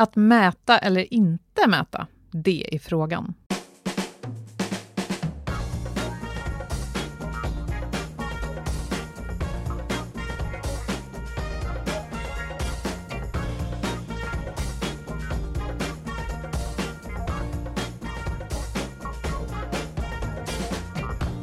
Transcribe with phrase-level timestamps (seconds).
[0.00, 3.34] Att mäta eller inte mäta, det är frågan.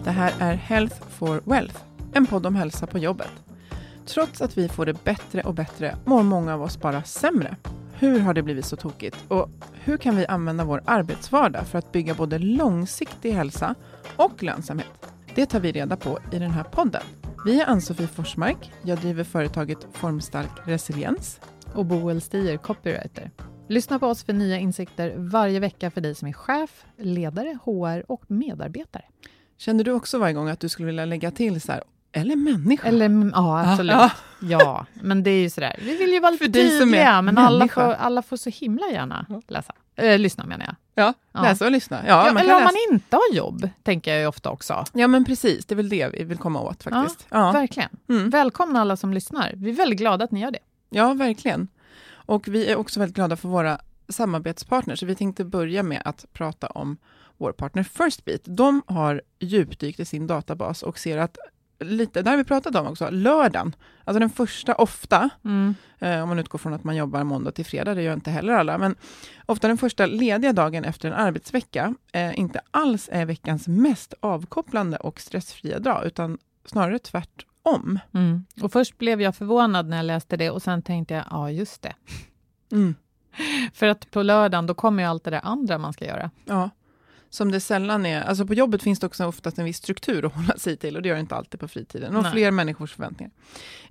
[0.03, 1.79] Det här är Health for Wealth,
[2.13, 3.31] en podd om hälsa på jobbet.
[4.05, 7.55] Trots att vi får det bättre och bättre mår många av oss bara sämre.
[7.99, 9.17] Hur har det blivit så tokigt?
[9.27, 13.75] Och hur kan vi använda vår arbetsvardag för att bygga både långsiktig hälsa
[14.15, 15.13] och lönsamhet?
[15.35, 17.01] Det tar vi reda på i den här podden.
[17.45, 18.71] Vi är Ann-Sofie Forsmark.
[18.81, 21.39] Jag driver företaget Formstark Resiliens.
[21.73, 23.31] Och Boel Stier, copywriter.
[23.67, 28.11] Lyssna på oss för nya insikter varje vecka för dig som är chef, ledare, HR
[28.11, 29.05] och medarbetare.
[29.57, 31.83] Känner du också varje gång att du skulle vilja lägga till så här,
[32.21, 32.87] eller människa?
[32.87, 33.95] Eller, ja, absolut.
[33.95, 34.11] Ja.
[34.39, 35.75] ja, men det är ju sådär.
[35.81, 39.73] Vi vill ju vara lite tydliga, men alla får, alla får så himla gärna läsa.
[39.95, 40.75] Äh, lyssna menar jag.
[41.05, 41.41] Ja, ja.
[41.41, 42.01] läsa och lyssna.
[42.07, 44.85] Ja, ja eller om man inte har jobb, tänker jag ju ofta också.
[44.93, 45.65] Ja, men precis.
[45.65, 47.27] Det är väl det vi vill komma åt faktiskt.
[47.29, 47.89] Ja, Verkligen.
[48.09, 48.29] Mm.
[48.29, 49.53] Välkomna alla som lyssnar.
[49.55, 50.59] Vi är väldigt glada att ni gör det.
[50.89, 51.67] Ja, verkligen.
[52.11, 53.79] Och vi är också väldigt glada för våra
[54.09, 54.99] samarbetspartners.
[54.99, 56.97] Så vi tänkte börja med att prata om
[57.37, 58.41] vår partner Firstbeat.
[58.43, 61.37] De har djupdykt i sin databas och ser att
[61.79, 65.75] lite, det har vi pratat om också, lördagen, alltså den första ofta, mm.
[65.99, 68.53] eh, om man utgår från att man jobbar måndag till fredag, det gör inte heller
[68.53, 68.95] alla, men
[69.45, 74.97] ofta den första lediga dagen efter en arbetsvecka, eh, inte alls är veckans mest avkopplande
[74.97, 77.99] och stressfria dag, utan snarare tvärtom.
[78.13, 78.45] Mm.
[78.61, 81.81] Och först blev jag förvånad när jag läste det och sen tänkte jag, ja just
[81.81, 81.93] det.
[82.71, 82.95] Mm.
[83.73, 86.31] För att på lördagen, då kommer ju allt det där andra man ska göra.
[86.45, 86.69] Ja
[87.37, 88.21] som det sällan är.
[88.21, 91.01] Alltså på jobbet finns det också oftast en viss struktur att hålla sig till och
[91.01, 92.15] det gör det inte alltid på fritiden.
[92.15, 92.31] Och Nej.
[92.31, 93.31] fler människors förväntningar.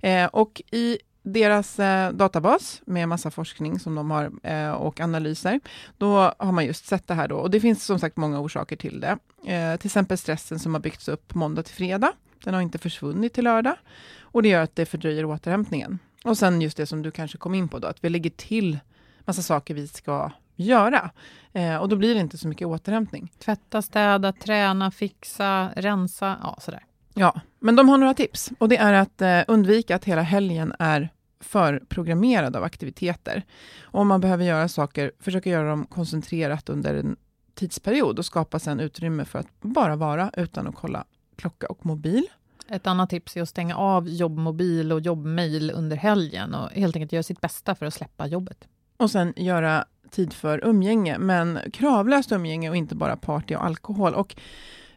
[0.01, 5.59] Eh, och i deras eh, databas med massa forskning som de har eh, och analyser,
[5.97, 7.37] då har man just sett det här då.
[7.37, 9.17] Och det finns som sagt många orsaker till det.
[9.53, 12.13] Eh, till exempel stressen som har byggts upp måndag till fredag.
[12.43, 13.75] Den har inte försvunnit till lördag
[14.19, 15.99] och det gör att det fördröjer återhämtningen.
[16.23, 18.79] Och sen just det som du kanske kom in på då, att vi lägger till
[19.25, 21.11] massa saker vi ska göra.
[21.53, 23.31] Eh, och då blir det inte så mycket återhämtning.
[23.39, 26.83] Tvätta, städa, träna, fixa, rensa, ja sådär.
[27.13, 28.51] Ja, men de har några tips.
[28.59, 31.09] Och det är att eh, undvika att hela helgen är
[31.39, 33.43] förprogrammerad av aktiviteter.
[33.81, 37.15] Och om man behöver göra saker, försöka göra dem koncentrerat under en
[37.53, 42.27] tidsperiod och skapa sen utrymme för att bara vara utan att kolla klocka och mobil.
[42.69, 47.11] Ett annat tips är att stänga av jobbmobil och jobbmail under helgen och helt enkelt
[47.11, 48.67] göra sitt bästa för att släppa jobbet.
[48.97, 54.13] Och sen göra tid för umgänge, men kravlöst umgänge och inte bara party och alkohol.
[54.13, 54.35] Och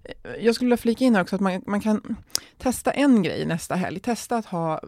[0.03, 2.17] eh, jag skulle vilja flika in här också att man, man kan
[2.59, 4.01] testa en grej nästa helg.
[4.01, 4.81] Testa att ha,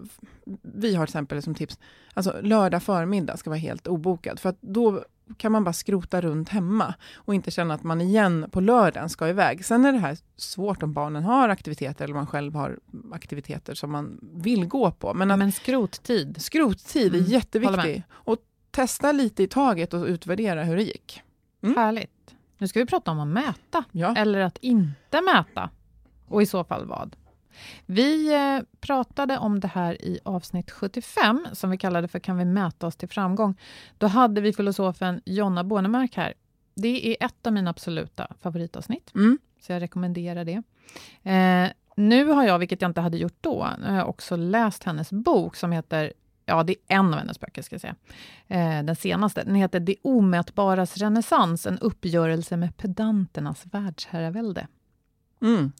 [0.63, 1.79] vi har till exempel som tips,
[2.15, 5.05] alltså lördag förmiddag ska vara helt obokad, för att då
[5.37, 9.29] kan man bara skrota runt hemma och inte känna att man igen på lördagen ska
[9.29, 9.65] iväg.
[9.65, 12.79] Sen är det här svårt om barnen har aktiviteter eller man själv har
[13.13, 15.15] aktiviteter som man vill gå på.
[15.15, 16.43] Men, att, Men skrottid?
[16.43, 18.05] Skrottid är mm, jätteviktigt.
[18.11, 18.37] Och
[18.73, 21.23] testa lite i taget och utvärdera hur det gick.
[21.63, 21.77] Mm.
[21.77, 22.35] Härligt.
[22.59, 24.15] Nu ska vi prata om att mäta, ja.
[24.17, 25.71] eller att inte mäta.
[26.29, 27.17] Och i så fall vad?
[27.87, 32.45] Vi eh, pratade om det här i avsnitt 75, som vi kallade för Kan vi
[32.45, 33.55] mäta oss till framgång?
[33.99, 36.35] Då hade vi filosofen Jonna Bornemark här.
[36.75, 39.39] Det är ett av mina absoluta favoritavsnitt, mm.
[39.61, 40.63] så jag rekommenderar det.
[41.31, 45.57] Eh, nu har jag, vilket jag inte hade gjort då, jag också läst hennes bok
[45.57, 46.13] som heter
[46.53, 47.95] Ja, det är en av hennes böcker, ska jag säga.
[48.49, 49.45] Eh, den senaste.
[49.45, 54.67] Den heter Det omätbaras renässans, en uppgörelse med pedanternas världsherravälde.
[55.43, 55.73] Mm.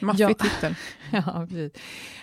[0.00, 0.34] Maffig ja.
[0.34, 0.74] titel.
[1.12, 1.46] ja,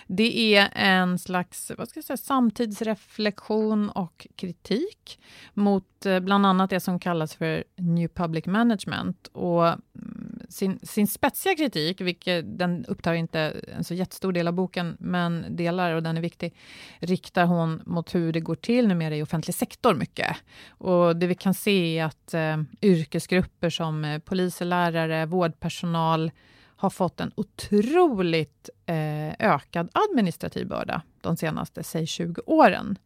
[0.06, 5.20] Det är en slags vad ska jag säga, samtidsreflektion och kritik
[5.54, 9.26] mot eh, bland annat det som kallas för New Public Management.
[9.26, 13.40] Och mm, sin, sin spetsiga kritik, vilket den upptar inte
[13.76, 16.54] en så jättestor del av boken, men delar, och den är viktig,
[16.98, 20.36] riktar hon mot hur det går till numera i offentlig sektor mycket.
[20.68, 26.30] Och det vi kan se är att eh, yrkesgrupper som eh, poliser, lärare, vårdpersonal,
[26.76, 32.98] har fått en otroligt eh, ökad administrativ börda de senaste, säg 20 åren.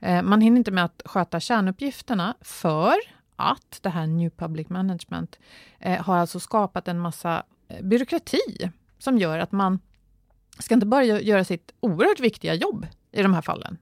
[0.00, 2.94] Eh, man hinner inte med att sköta kärnuppgifterna för
[3.36, 5.38] att det här New Public Management
[5.78, 9.78] eh, har alltså skapat en massa eh, byråkrati som gör att man
[10.58, 13.78] ska inte bara göra sitt oerhört viktiga jobb i de här fallen,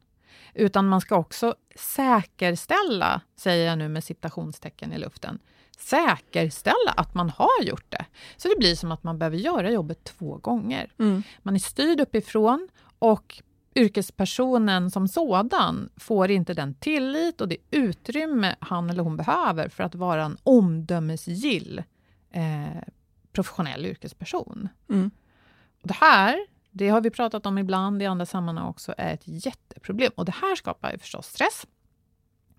[0.55, 5.38] utan man ska också säkerställa, säger jag nu med citationstecken i luften,
[5.79, 8.05] säkerställa att man har gjort det.
[8.37, 10.93] Så det blir som att man behöver göra jobbet två gånger.
[10.99, 11.23] Mm.
[11.43, 12.69] Man är styrd uppifrån
[12.99, 13.43] och
[13.75, 19.84] yrkespersonen som sådan får inte den tillit och det utrymme han eller hon behöver för
[19.84, 21.82] att vara en omdömesgill
[22.31, 22.82] eh,
[23.32, 24.69] professionell yrkesperson.
[24.88, 25.11] Mm.
[25.82, 30.12] Det här, det har vi pratat om ibland i andra sammanhang också, är ett jätteproblem.
[30.14, 31.66] Och det här skapar ju förstås stress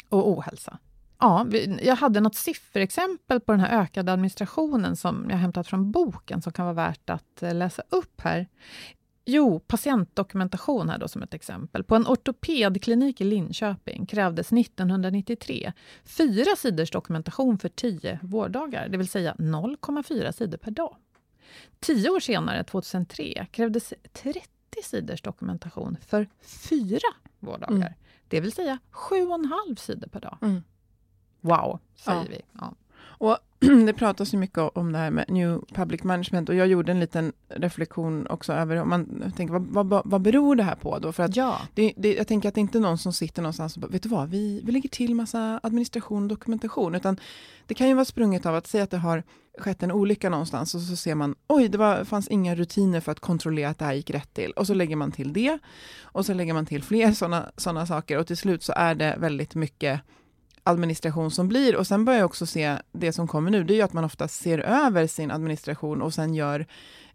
[0.09, 0.77] och ohälsa.
[1.19, 1.47] Ja,
[1.81, 6.53] jag hade något sifferexempel på den här ökade administrationen som jag hämtat från boken som
[6.53, 8.47] kan vara värt att eh, läsa upp här.
[9.25, 11.83] Jo, patientdokumentation här då som ett exempel.
[11.83, 15.73] På en ortopedklinik i Linköping krävdes 1993
[16.03, 20.95] fyra sidors dokumentation för tio vårddagar, det vill säga 0,4 sidor per dag.
[21.79, 24.47] Tio år senare, 2003, krävdes 30
[24.83, 27.09] sidors dokumentation för fyra
[27.39, 27.93] vårddagar, mm.
[28.27, 30.37] det vill säga 7,5 sidor per dag.
[30.41, 30.63] Mm.
[31.41, 32.25] Wow, säger ja.
[32.29, 32.41] vi.
[32.53, 32.75] Ja.
[33.21, 33.37] Och
[33.85, 36.99] det pratas ju mycket om det här med New Public Management och jag gjorde en
[36.99, 41.11] liten reflektion också över om man tänker vad, vad, vad beror det här på då?
[41.11, 41.61] För att ja.
[41.73, 44.03] det, det, jag tänker att det är inte någon som sitter någonstans och bara, vet
[44.03, 47.19] du vad, vi, vi lägger till massa administration och dokumentation, utan
[47.67, 49.23] det kan ju vara sprunget av att säga att det har
[49.57, 53.11] skett en olycka någonstans och så ser man, oj, det var, fanns inga rutiner för
[53.11, 54.51] att kontrollera att det här gick rätt till.
[54.51, 55.59] Och så lägger man till det
[56.01, 59.15] och så lägger man till fler sådana såna saker och till slut så är det
[59.19, 60.01] väldigt mycket
[60.63, 61.75] administration som blir.
[61.75, 64.03] Och sen börjar jag också se det som kommer nu, det är ju att man
[64.03, 66.65] ofta ser över sin administration och sen gör,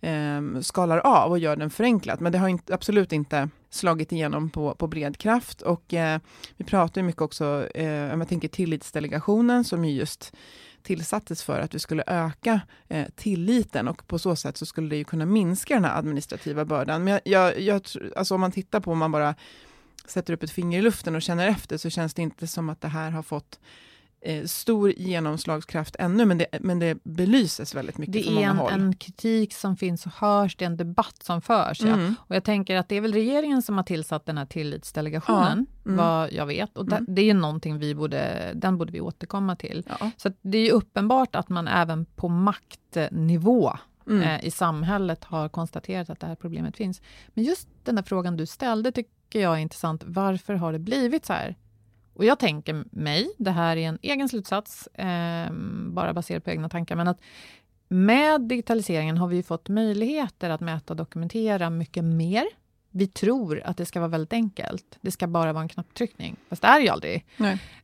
[0.00, 2.20] eh, skalar av och gör den förenklat.
[2.20, 5.62] Men det har inte, absolut inte slagit igenom på, på bred kraft.
[5.62, 6.20] Och eh,
[6.56, 10.32] vi pratar ju mycket också, eh, om jag tänker tillitsdelegationen som ju just
[10.82, 14.96] tillsattes för att vi skulle öka eh, tilliten och på så sätt så skulle det
[14.96, 17.04] ju kunna minska den här administrativa bördan.
[17.04, 17.82] Men jag, jag, jag
[18.16, 19.34] alltså om man tittar på, om man bara
[20.08, 22.80] sätter upp ett finger i luften och känner efter så känns det inte som att
[22.80, 23.60] det här har fått
[24.20, 28.56] eh, stor genomslagskraft ännu, men det, men det belyses väldigt mycket det från många en,
[28.56, 28.70] håll.
[28.70, 31.82] Det är en kritik som finns och hörs, det är en debatt som förs.
[31.82, 32.00] Mm.
[32.00, 32.14] Ja.
[32.18, 35.90] Och jag tänker att det är väl regeringen som har tillsatt den här tillitsdelegationen, ja.
[35.90, 35.96] mm.
[35.96, 36.78] vad jag vet.
[36.78, 37.04] Och mm.
[37.04, 39.84] det, det är någonting vi borde, den borde vi återkomma till.
[40.00, 40.10] Ja.
[40.16, 43.78] Så det är uppenbart att man även på maktnivå
[44.08, 44.22] Mm.
[44.22, 47.02] Eh, i samhället har konstaterat att det här problemet finns.
[47.28, 48.92] Men just den där frågan du ställde
[49.36, 50.02] tycker jag är intressant.
[50.06, 51.56] Varför har det blivit så här?
[52.14, 55.52] Och jag tänker mig, det här är en egen slutsats, eh,
[55.92, 57.20] bara baserat på egna tankar, men att
[57.88, 62.46] med digitaliseringen har vi fått möjligheter att mäta och dokumentera mycket mer.
[62.90, 64.98] Vi tror att det ska vara väldigt enkelt.
[65.00, 66.36] Det ska bara vara en knapptryckning.
[66.48, 67.26] Fast det är ju aldrig.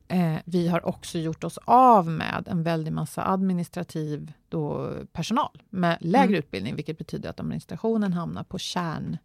[0.08, 5.98] Eh, vi har också gjort oss av med en väldig massa administrativ då, personal med
[6.00, 6.38] lägre mm.
[6.38, 9.18] utbildning, vilket betyder att administrationen hamnar på kärn...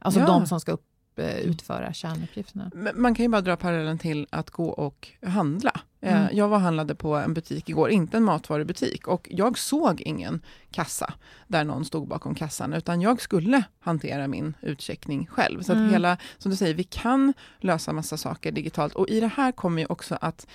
[0.00, 0.26] Alltså ja.
[0.26, 0.87] de som ska upp,
[1.22, 2.70] utföra kärnuppgifterna.
[2.94, 5.80] Man kan ju bara dra parallellen till att gå och handla.
[6.00, 6.36] Eh, mm.
[6.36, 11.14] Jag var handlade på en butik igår, inte en matvarubutik, och jag såg ingen kassa
[11.46, 15.62] där någon stod bakom kassan, utan jag skulle hantera min utcheckning själv.
[15.62, 15.86] Så mm.
[15.86, 19.52] att hela, som du säger, vi kan lösa massa saker digitalt och i det här
[19.52, 20.46] kommer ju också att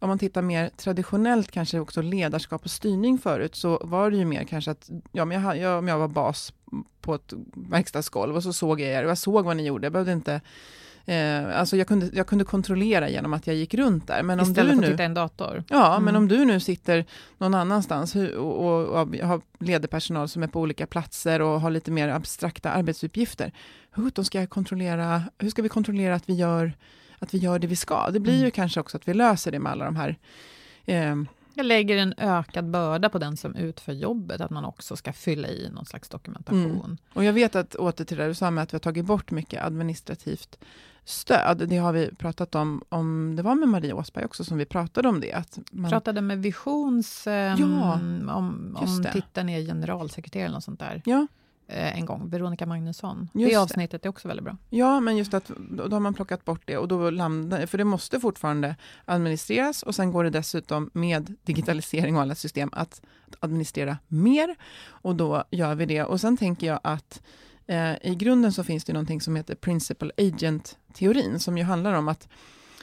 [0.00, 4.24] om man tittar mer traditionellt, kanske också ledarskap och styrning förut, så var det ju
[4.24, 6.52] mer kanske att, ja, men jag, jag, jag var bas
[7.00, 9.84] på ett verkstadsgolv och så såg jag er och jag såg vad ni gjorde.
[9.86, 10.40] Jag behövde inte
[11.04, 14.22] Eh, alltså jag kunde, jag kunde kontrollera genom att jag gick runt där.
[14.22, 15.64] Men Istället om för du att nu, titta i en dator?
[15.68, 16.04] Ja, Mm.
[16.04, 17.04] men om du nu sitter
[17.38, 21.70] någon annanstans och, och, och har leder personal som är på olika platser och har
[21.70, 23.52] lite mer abstrakta arbetsuppgifter.
[23.90, 26.72] Hur ska jag kontrollera, hur ska vi kontrollera att vi gör,
[27.20, 28.10] att vi gör det vi ska?
[28.10, 28.44] Det blir Mm.
[28.44, 30.18] ju kanske också att vi löser det med alla de här
[30.84, 31.16] eh,
[31.54, 35.48] Jag lägger en ökad börda på den som utför jobbet, att man också ska fylla
[35.48, 36.80] i någon slags dokumentation.
[36.84, 36.96] Mm.
[37.14, 39.30] Och jag vet att, åter till det du sa med att vi har tagit bort
[39.30, 40.58] mycket administrativt
[41.04, 41.68] stöd.
[41.68, 45.08] Det har vi pratat om, om det var med Marie Åsberg också som vi pratade
[45.08, 45.32] om det.
[45.32, 47.92] Att man, pratade med Visions, eh, Ja,
[48.34, 51.26] om, om titeln är generalsekreterare eller något sånt där, ja,
[51.72, 52.28] en gång.
[52.28, 53.28] Veronica Magnusson.
[53.34, 53.62] Just det det.
[53.62, 54.56] avsnittet är också väldigt bra.
[54.70, 57.78] ja, men just att då, då har man plockat bort det och då landar, för
[57.78, 63.02] det måste fortfarande administreras och sen går det dessutom med digitalisering och alla system att,
[63.28, 66.04] att administrera mer och då gör vi det.
[66.04, 67.22] Och sen tänker jag att
[67.66, 72.08] eh, i grunden så finns det någonting som heter Principal Agent-teorin som ju handlar om
[72.08, 72.28] att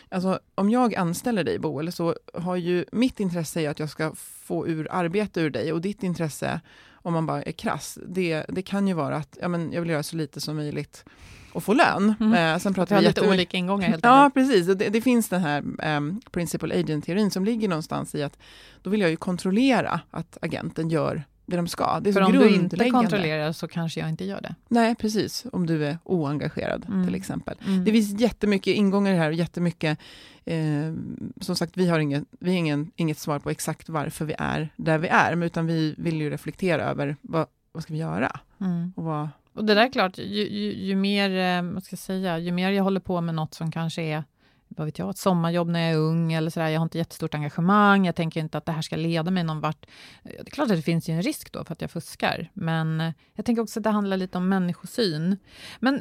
[0.09, 4.15] Alltså, om jag anställer dig Boel, så har ju mitt intresse är att jag ska
[4.15, 6.61] få ur arbete ur dig och ditt intresse,
[7.07, 9.89] om man bara är krass, det, det kan ju vara att ja, men jag vill
[9.89, 11.05] göra så lite som möjligt
[11.51, 12.13] och få lön.
[12.19, 12.33] Mm.
[12.33, 14.65] Eh, sen Vi pratar har vi lite olika ingångar helt Ja, precis.
[14.65, 15.63] Det, det finns den här
[15.97, 18.37] um, Principal Agent-teorin som ligger någonstans i att
[18.81, 21.99] då vill jag ju kontrollera att agenten gör det de ska.
[21.99, 24.55] Det är För om du inte kontrollerar så kanske jag inte gör det.
[24.67, 25.45] Nej, precis.
[25.51, 27.05] Om du är oengagerad Mm.
[27.05, 27.57] till exempel.
[27.67, 27.85] Mm.
[27.85, 29.99] Det finns jättemycket ingångar här och jättemycket,
[30.45, 30.93] eh,
[31.41, 34.69] som sagt, vi har, inget, vi har ingen, inget svar på exakt varför vi är
[34.75, 38.39] där vi är, men utan vi vill ju reflektera över vad, vad ska vi göra?
[38.61, 38.93] Mm.
[38.95, 41.99] Och vad, Och det där är klart, ju, ju, ju, mer, eh, vad ska jag
[41.99, 44.23] säga, ju mer jag håller på med något som kanske är
[44.67, 46.67] vad vet jag, ett sommarjobb när jag är ung eller sådär.
[46.67, 48.05] Jag har inte jättestort engagemang.
[48.05, 49.85] Jag tänker inte att det här ska leda mig någon vart.
[50.23, 52.49] Eh, Det är klart att det finns ju en risk då för att jag fuskar.
[52.53, 55.37] Men eh, jag tänker också att det handlar lite om människosyn.
[55.79, 55.95] Men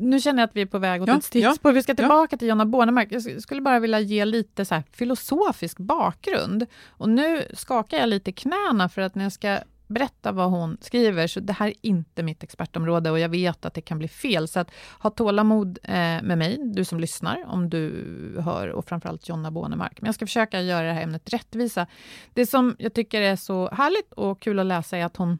[0.00, 1.72] nu känner jag att vi är på väg åt Ja, ett stickspår.
[1.72, 1.96] Vi ska ja.
[1.96, 3.08] tillbaka till Jonna Bornemark.
[3.10, 6.66] Jag sk- skulle bara vilja ge lite så filosofisk bakgrund.
[6.86, 11.26] Och nu skakar jag lite knäna för att när jag ska berätta vad hon skriver,
[11.26, 14.48] så det här är inte mitt expertområde och jag vet att det kan bli fel.
[14.48, 15.92] Så att ha tålamod eh,
[16.22, 20.00] med mig, du som lyssnar, om du hör, och framförallt Jonna Bånemark.
[20.00, 21.86] Men jag ska försöka göra det här ämnet rättvisa.
[22.34, 25.38] Det som jag tycker är så härligt och kul att läsa är att hon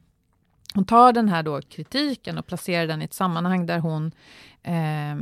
[0.75, 4.13] hon tar den här då kritiken och placerar den i ett sammanhang där hon
[4.63, 5.17] eh,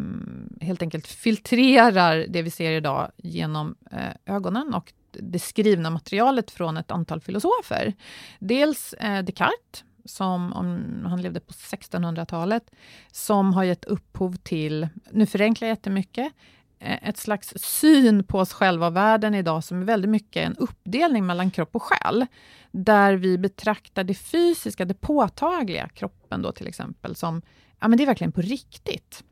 [0.66, 6.76] helt enkelt filtrerar det vi ser idag genom eh, ögonen och det skrivna materialet från
[6.76, 7.92] ett antal filosofer.
[8.38, 12.70] Dels eh, Descartes, som om, han levde på 1600-talet,
[13.12, 16.32] som har gett upphov till, nu förenklar jag jättemycket,
[16.78, 20.56] eh, ett slags syn på oss själva och världen idag som är väldigt mycket en
[20.56, 22.26] uppdelning mellan kropp och själ.
[22.70, 27.42] Där vi betraktar det fysiska, det påtagliga, kroppen då till exempel, som
[27.80, 29.24] ja, men det är verkligen på riktigt.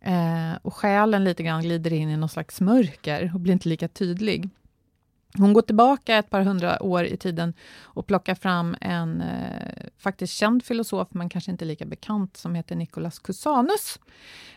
[0.00, 3.88] Eh, och själen lite grann glider in i någon slags mörker och blir inte lika
[3.88, 4.48] tydlig.
[5.38, 10.32] Hon går tillbaka ett par hundra år i tiden och plockar fram en eh, faktiskt
[10.32, 13.98] känd filosof, men kanske inte lika bekant, som heter Nicolas Cusanus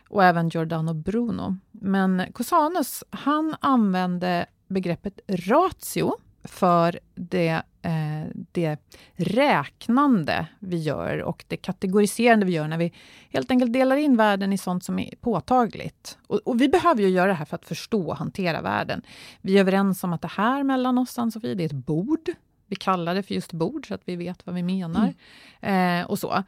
[0.10, 1.58] och även Giordano Bruno.
[1.72, 8.78] Men Cusanus, han använde begreppet ratio för det, eh, det
[9.16, 12.94] räknande vi gör och det kategoriserande vi gör när vi
[13.30, 16.18] helt enkelt delar in världen i sånt som är påtagligt.
[16.28, 19.02] Och, och vi behöver ju göra det här för att förstå och hantera världen.
[19.42, 22.30] Vi är överens om att det här mellan oss, Ann-Sofie, det är ett bord.
[22.68, 25.14] Vi kallar det för just bord, så att vi vet vad vi menar.
[25.62, 26.44] Eh, och så.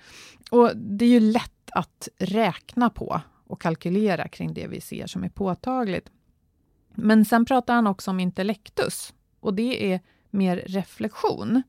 [0.51, 5.23] Och det är ju lätt att räkna på och kalkylera kring det vi ser som
[5.23, 6.09] är påtagligt.
[6.95, 9.13] Men sen pratar han också om intellektus
[9.45, 9.99] och det är
[10.29, 11.63] mer reflektion.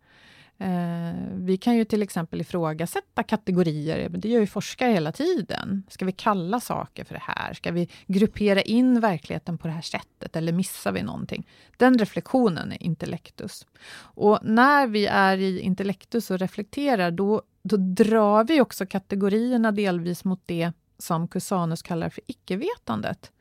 [0.59, 5.83] Eh, vi kan ju till exempel ifrågasätta kategorier, men det gör ju forskare hela tiden.
[5.89, 7.55] Ska vi kalla saker för det här?
[7.55, 11.47] Ska vi gruppera in verkligheten på det här sättet, eller missar vi någonting?
[11.77, 13.67] Den reflektionen är intellektus.
[13.99, 20.25] Och när vi är i intellektus och reflekterar, då, då drar vi också kategorierna delvis
[20.25, 23.33] mot det som Cusanus kallar för icke-vetandet.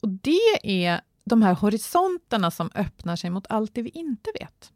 [0.00, 4.72] Och det är de här horisonterna som öppnar sig mot allt det vi inte vet.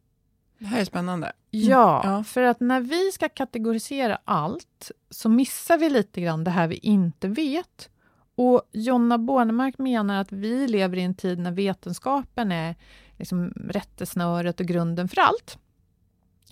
[0.59, 1.33] det här är spännande.
[1.51, 2.25] Ja, Ja.
[2.25, 6.77] för att när vi ska kategorisera allt så missar vi lite grann det här vi
[6.77, 7.91] inte vet.
[8.35, 12.75] Och Jonna Bornemark menar att vi lever i en tid när vetenskapen är
[13.19, 15.59] liksom rättesnöret och grunden för allt.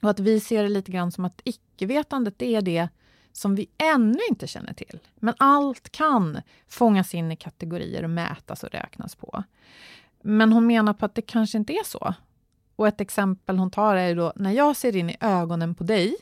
[0.03, 2.89] Och att vi ser det lite grann som att icke-vetandet det är det
[3.33, 4.99] som vi ännu inte känner till.
[5.15, 9.45] Men allt kan fångas in i kategorier och mätas och räknas på.
[10.23, 12.15] Men hon menar på att det kanske inte är så.
[12.77, 16.17] Och ett exempel hon tar är då när jag ser in i ögonen på dig,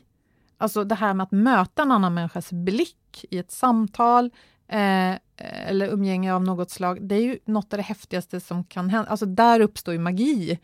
[0.59, 4.31] alltså det här med att möta en annan människas blick i ett samtal,
[4.69, 8.91] eh, eller umgänge av något slag, det är ju något av det häftigaste som kan
[8.91, 9.11] hända.
[9.11, 10.59] Alltså där uppstår ju magi.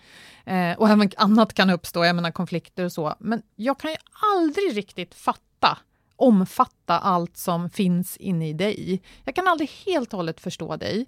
[0.44, 3.14] Eh, och även annat kan uppstå, jag menar konflikter och så.
[3.18, 3.96] Men jag kan ju
[4.34, 5.78] aldrig riktigt fatta,
[6.16, 9.02] omfatta allt som finns inne i dig.
[9.24, 11.06] Jag kan aldrig helt och hållet förstå dig.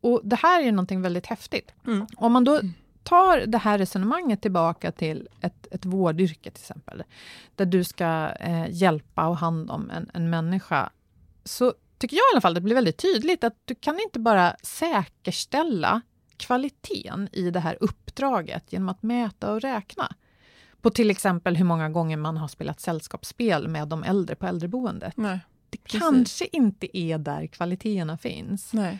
[0.00, 1.74] Och det här är någonting väldigt häftigt.
[1.86, 2.06] Mm.
[2.16, 2.60] Om man då
[3.02, 7.02] tar det här resonemanget tillbaka till ett, ett vårdyrke till exempel,
[7.54, 10.90] där du ska eh, hjälpa och hand om en, en människa,
[11.44, 14.56] så tycker jag i alla fall det blir väldigt tydligt att du kan inte bara
[14.62, 16.00] säkerställa
[16.36, 20.14] kvaliteten i det här uppdraget genom att mäta och räkna
[20.84, 25.16] på till exempel hur många gånger man har spelat sällskapsspel med de äldre på äldreboendet.
[25.16, 28.72] Nej, det kanske inte är där kvaliteterna finns.
[28.72, 28.98] Nej.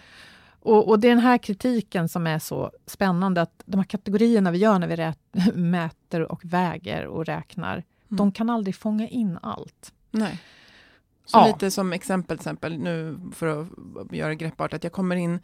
[0.60, 4.50] Och, och, det är den här kritiken som är så spännande, att de här kategorierna
[4.50, 5.18] vi gör när vi rät,
[5.54, 7.84] mäter och väger och räknar, mm.
[8.08, 9.92] de kan aldrig fånga in allt.
[10.10, 10.40] Nej.
[11.24, 11.46] Så ja.
[11.46, 13.68] lite som exempel, exempel, nu för att
[14.12, 15.40] göra greppbart, att jag kommer in,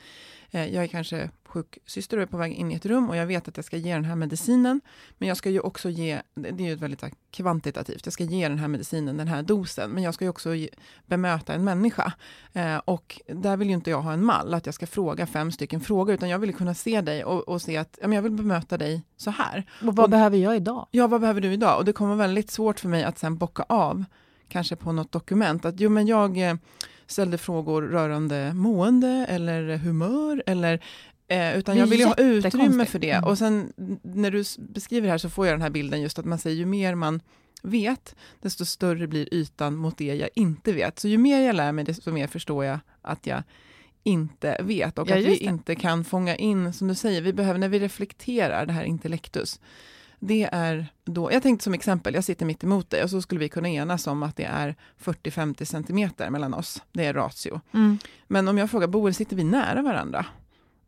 [0.51, 3.27] eh, jag är kanske sjuksyster och är på väg in i ett rum och jag
[3.27, 4.81] vet att jag ska ge den här medicinen.
[5.19, 8.59] Men jag ska ju också ge, det är ju väldigt kvantitativt, jag ska ge den
[8.59, 9.91] här medicinen, den här dosen.
[9.91, 10.69] Men jag ska ju också ge,
[11.07, 12.13] bemöta en människa.
[12.53, 15.53] Eh, och där vill ju inte jag ha en mall, att jag ska fråga fem
[15.53, 18.23] stycken frågor, utan jag vill kunna se dig och, och se att ja, men jag
[18.23, 19.65] vill bemöta dig så här.
[19.81, 20.87] Och vad och, behöver jag idag?
[20.91, 21.79] Ja, vad behöver du idag?
[21.79, 24.05] Och det kommer väldigt svårt för mig att sen bocka av
[24.49, 26.55] kanske på något dokument, att jo men jag eh,
[27.07, 30.81] ställde frågor rörande mående eller humör eller
[31.31, 33.11] eh, utan jag vill ju ha utrymme för det.
[33.11, 33.25] Mm.
[33.25, 33.73] Och sen
[34.03, 36.57] när du beskriver det här så får jag den här bilden just att man säger
[36.57, 37.21] ju mer man
[37.63, 40.99] vet, desto större blir ytan mot det jag inte vet.
[40.99, 43.43] Så ju mer jag lär mig, desto mer förstår jag att jag
[44.03, 45.45] inte vet och ja, att vi det.
[45.45, 49.61] inte kan fånga in, som du säger, vi behöver, när vi reflekterar det här intellektus,
[50.19, 53.41] det är då, jag tänkte som exempel, jag sitter mitt emot dig och så skulle
[53.41, 56.83] vi kunna enas om att det är 40-50 centimeter mellan oss.
[56.93, 57.61] Det är ratio.
[57.75, 57.99] Mm.
[58.27, 60.27] Men om jag frågar Boel, sitter vi nära varandra?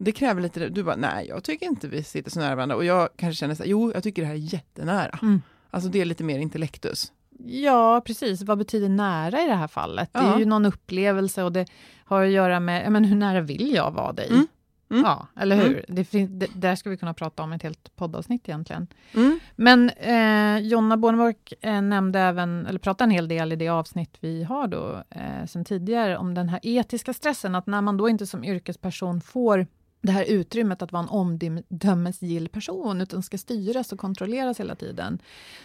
[0.05, 2.77] Det kräver lite, du bara, nej jag tycker inte vi sitter så nära varandra.
[2.77, 5.19] Och jag kanske känner så här, jo jag tycker det här är jättenära.
[5.23, 5.43] Mm.
[5.71, 7.13] Alltså det är lite mer intellektus.
[7.45, 8.43] Ja, precis.
[8.43, 10.11] Vad betyder nära i det här fallet?
[10.13, 10.21] Ja.
[10.21, 11.67] Det är ju någon upplevelse och det
[12.05, 14.29] har att göra med, men hur nära vill jag vara dig?
[14.31, 14.47] Mm.
[14.91, 15.05] Mm.
[15.05, 15.85] Ja, eller hur?
[15.89, 16.05] Mm.
[16.11, 18.87] Det, det, där ska vi kunna prata om ett helt poddavsnitt egentligen.
[19.15, 19.41] Mm.
[19.57, 24.17] Men eh, Jonna Bornemark eh, nämnde även, eller pratade en hel del i det avsnitt
[24.21, 28.09] vi har då, eh, sen tidigare, om den här etiska stressen, att när man då
[28.09, 29.67] inte som yrkesperson får
[30.03, 35.19] det här utrymmet att vara en omdömesgill person, utan ska styras och kontrolleras hela tiden,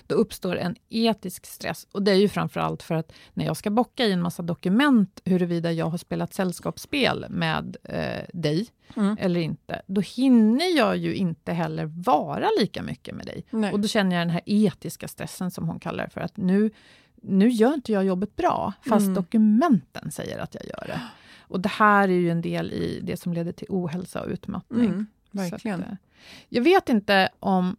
[0.08, 1.88] då uppstår en etisk stress.
[1.92, 5.22] Och det är ju framförallt för att när jag ska bocka i en massa dokument
[5.26, 9.18] huruvida jag har spelat sällskapsspel med eh, dig mm.
[9.20, 13.46] eller inte, då hinner jag ju inte heller vara lika mycket med dig.
[13.50, 13.74] Nej.
[13.74, 16.72] Och då känner jag den här etiska stressen som hon kallar det för, att nu,
[17.16, 19.14] nu gör inte jag jobbet bra, fast mm.
[19.14, 21.02] dokumenten säger att jag gör det.
[21.48, 24.86] Och det här är ju en del i det som leder till ohälsa och utmattning.
[24.86, 25.84] Mm, verkligen.
[25.84, 25.96] Att, eh,
[26.50, 27.76] jag vet inte om...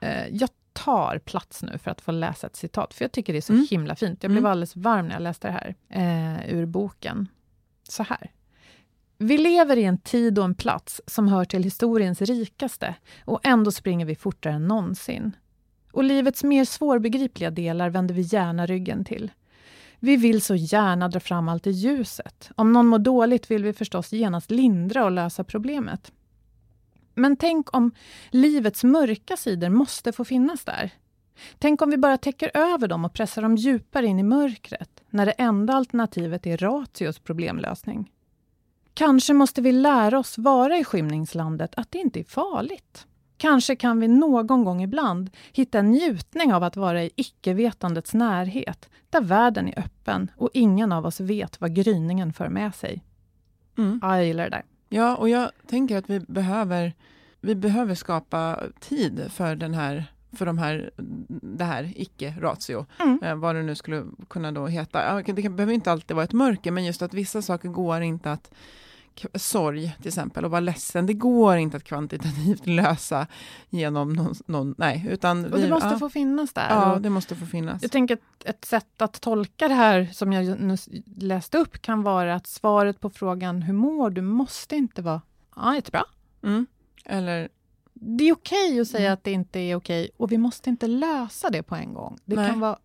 [0.00, 3.38] Eh, jag tar plats nu för att få läsa ett citat, för jag tycker det
[3.38, 3.66] är så mm.
[3.70, 4.22] himla fint.
[4.22, 4.50] Jag blev mm.
[4.50, 7.28] alldeles varm när jag läste det här, eh, ur boken.
[7.88, 8.30] Så här.
[9.18, 13.72] Vi lever i en tid och en plats som hör till historiens rikaste och ändå
[13.72, 15.36] springer vi fortare än någonsin.
[15.92, 19.30] Och livets mer svårbegripliga delar vänder vi gärna ryggen till.
[20.04, 22.50] Vi vill så gärna dra fram allt i ljuset.
[22.56, 26.12] Om någon mår dåligt vill vi förstås genast lindra och lösa problemet.
[27.14, 27.90] Men tänk om
[28.30, 30.90] livets mörka sidor måste få finnas där.
[31.58, 35.26] Tänk om vi bara täcker över dem och pressar dem djupare in i mörkret, när
[35.26, 38.10] det enda alternativet är ratios problemlösning.
[38.94, 43.06] Kanske måste vi lära oss vara i skymningslandet att det inte är farligt.
[43.36, 48.88] Kanske kan vi någon gång ibland hitta en njutning av att vara i icke-vetandets närhet,
[49.10, 53.04] där världen är öppen och ingen av oss vet vad gryningen för med sig.
[53.78, 54.00] Mm.
[54.02, 54.64] Ja, jag gillar det där.
[54.88, 56.92] Ja, och jag tänker att vi behöver,
[57.40, 60.04] vi behöver skapa tid för den här
[60.36, 60.90] för de här,
[61.42, 63.22] det här icke-ratio, mm.
[63.22, 65.22] eh, vad det nu skulle kunna då heta.
[65.22, 68.50] Det behöver inte alltid vara ett mörker, men just att vissa saker går inte att
[69.34, 73.26] sorg till exempel och vara ledsen, det går inte att kvantitativt lösa
[73.70, 75.44] genom någon, någon nej, utan...
[75.52, 76.68] Och det måste ja, få finnas där.
[76.70, 77.82] Ja, det måste få finnas.
[77.82, 80.78] Jag tänker att ett sätt att tolka det här som jag
[81.16, 85.22] läste upp kan vara att svaret på frågan hur mår du måste inte vara
[85.56, 86.04] ja, jättebra.
[86.42, 86.66] Mm.
[87.04, 87.48] Eller
[87.92, 89.14] det är okej okay att säga mm.
[89.14, 92.18] att det inte är okej och vi måste inte lösa det på en gång.
[92.24, 92.50] Det Nej.
[92.50, 92.78] kan vara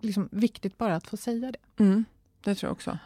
[0.00, 1.82] liksom viktigt bara att få säga det.
[1.82, 2.04] Mm.
[2.44, 2.98] Det tror jag också.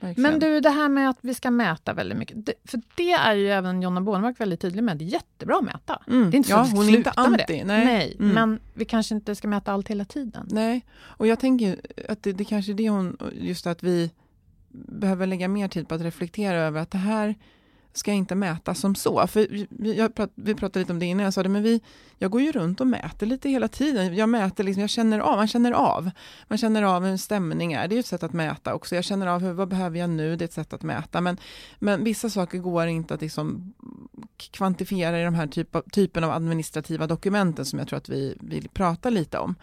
[0.00, 0.30] Verkligen.
[0.30, 2.46] Men du, det här med att vi ska mäta väldigt mycket.
[2.46, 4.96] Det, för det är ju även Jonna Bornemark väldigt tydlig med.
[4.96, 6.02] Det är jättebra att mäta.
[6.06, 6.30] Mm.
[6.30, 7.64] Det är inte så ja, att hon är inte anti, med det.
[7.64, 8.34] Nej, nej mm.
[8.34, 10.48] men vi kanske inte ska mäta allt hela tiden.
[10.50, 14.10] Nej, och jag tänker att det, det kanske är det hon, just att vi
[14.70, 17.34] behöver lägga mer tid på att reflektera över att det här
[17.92, 19.26] ska inte mätas som så.
[19.26, 21.80] För vi, prat, vi pratade lite om det innan, jag sa det, men vi,
[22.18, 24.16] jag går ju runt och mäter lite hela tiden.
[24.16, 26.10] Jag mäter, liksom, jag känner av, man känner av.
[26.48, 28.94] Man känner av hur en stämning är, det är ett sätt att mäta också.
[28.94, 31.20] Jag känner av, hur, vad behöver jag nu, det är ett sätt att mäta.
[31.20, 31.36] Men,
[31.78, 33.72] men vissa saker går inte att liksom
[34.36, 38.36] kvantifiera i de här typ av, typen av administrativa dokumenten som jag tror att vi
[38.40, 39.54] vill prata lite om.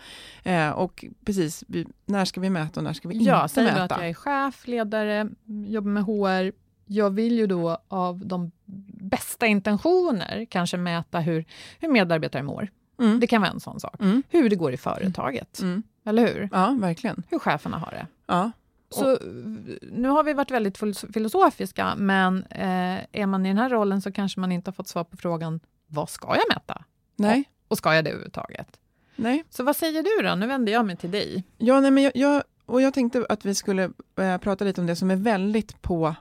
[0.43, 3.63] Eh, och precis, vi, när ska vi mäta och när ska vi inte ja, säg
[3.63, 3.83] mäta?
[3.83, 5.29] att jag är chef, ledare,
[5.67, 8.51] jobbar med HR, jag vill ju då av de
[8.87, 11.45] bästa intentioner kanske mäta hur,
[11.79, 12.67] hur medarbetare mår.
[12.99, 13.19] Mm.
[13.19, 13.95] Det kan vara en sån sak.
[13.99, 14.23] Mm.
[14.29, 15.61] Hur det går i företaget.
[15.61, 15.83] Mm.
[16.05, 16.49] Eller hur?
[16.51, 17.23] Ja, verkligen.
[17.29, 18.07] Hur cheferna har det.
[18.27, 18.51] Ja.
[18.89, 19.17] Så
[19.81, 20.77] nu har vi varit väldigt
[21.13, 24.87] filosofiska, men eh, är man i den här rollen så kanske man inte har fått
[24.87, 26.83] svar på frågan, vad ska jag mäta?
[27.15, 27.43] Nej.
[27.65, 28.79] Och, och ska jag det överhuvudtaget?
[29.15, 29.43] Nej.
[29.49, 30.35] Så vad säger du då?
[30.35, 31.43] Nu vänder jag mig till dig.
[31.57, 34.87] Ja, nej, men jag, jag och jag tänkte att vi skulle eh, prata lite om
[34.87, 36.15] det som är väldigt på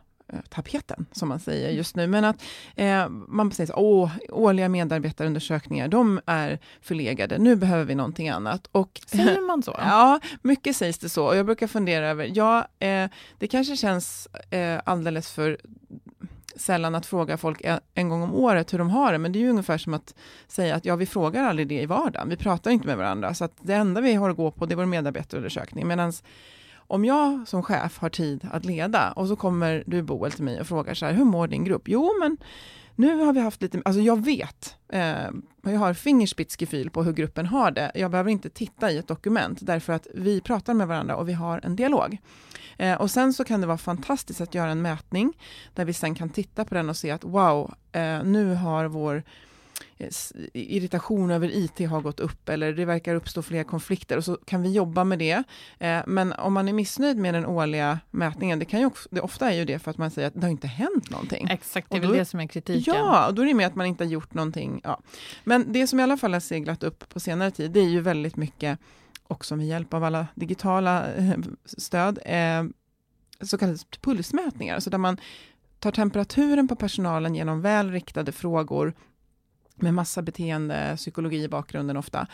[0.49, 2.07] tapeten, som man säger just nu.
[2.07, 2.43] Men att
[2.77, 8.69] eh, man säger så, åh, årliga medarbetarundersökningar, de är förlegade, nu behöver vi någonting annat.
[8.73, 9.75] Och, säger man så?
[9.79, 11.27] Ja, mycket sägs det så.
[11.27, 13.09] Och jag brukar fundera över, ja, eh,
[13.39, 15.59] det kanske känns eh, alldeles för
[16.57, 17.63] sällan att fråga folk
[17.95, 20.15] en gång om året hur de har det, men det är ju ungefär som att
[20.49, 23.45] säga att ja, vi frågar aldrig det i vardagen, vi pratar inte med varandra, så
[23.45, 26.13] att det enda vi har att gå på, det är vår medarbetarundersökning, medan
[26.87, 30.61] om jag som chef har tid att leda och så kommer du Boel till mig
[30.61, 31.83] och frågar så här, hur mår din grupp?
[31.87, 32.37] Jo, men
[32.97, 35.31] nu har vi haft lite, alltså jag vet, eh,
[35.63, 37.93] jag har fingerspitzgefühl på hur gruppen har det.
[37.95, 41.33] Jag behöver inte titta i ett dokument därför att vi pratar med varandra och vi
[41.33, 42.19] har en dialog.
[42.77, 45.33] Eh, och sen så kan det vara fantastiskt att göra en mätning
[45.75, 49.23] där vi sen kan titta på den och se att wow, eh, nu har vår
[50.53, 54.63] irritation över IT har gått upp eller det verkar uppstå fler konflikter och så kan
[54.63, 55.43] vi jobba med det.
[55.79, 59.21] Eh, men om man är missnöjd med den årliga mätningen, det, kan ju också, det
[59.21, 61.49] ofta är ju det för att man säger att det har inte hänt någonting.
[61.51, 62.95] Exakt, det är väl det som är kritiken.
[62.95, 64.81] Ja, och då är det med att man inte har gjort någonting.
[64.85, 65.01] Ja.
[65.45, 68.01] Men det som i alla fall har seglat upp på senare tid, det är ju
[68.01, 68.79] väldigt mycket,
[69.27, 72.19] också med hjälp av alla digitala eh, stöd,
[73.41, 75.19] så kallade pulsmätningar, så där man
[75.79, 78.95] tar temperaturen på personalen genom väl riktade frågor
[79.75, 82.27] med massa beteende, psykologi i bakgrunden ofta,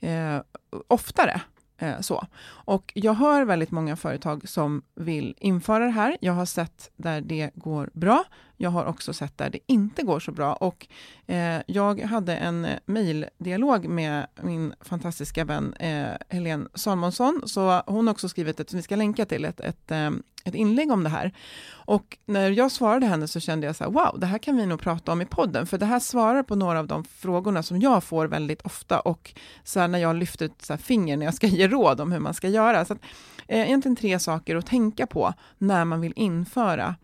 [0.00, 0.40] eh,
[0.88, 1.40] oftare.
[1.78, 2.26] Eh, så.
[2.48, 6.16] Och jag hör väldigt många företag som vill införa det här.
[6.20, 8.24] Jag har sett där det går bra.
[8.60, 10.52] Jag har också sett där det inte går så bra.
[10.52, 10.86] Och
[11.26, 17.42] eh, jag hade en eh, mejldialog med min fantastiska vän eh, Helene Salmonsson.
[17.46, 20.10] Så hon har också skrivit ett, som vi ska länka till, ett, ett, eh,
[20.44, 21.32] ett inlägg om det här.
[21.70, 24.66] Och när jag svarade henne så kände jag så här, wow, det här kan vi
[24.66, 27.80] nog prata om i podden, för det här svarar på några av de frågorna som
[27.80, 31.46] jag får väldigt ofta och så när jag lyfter ett så finger när jag ska
[31.46, 32.84] ge råd om hur man ska göra.
[32.84, 33.00] Så att,
[33.48, 36.94] eh, egentligen tre saker att tänka på när man vill införa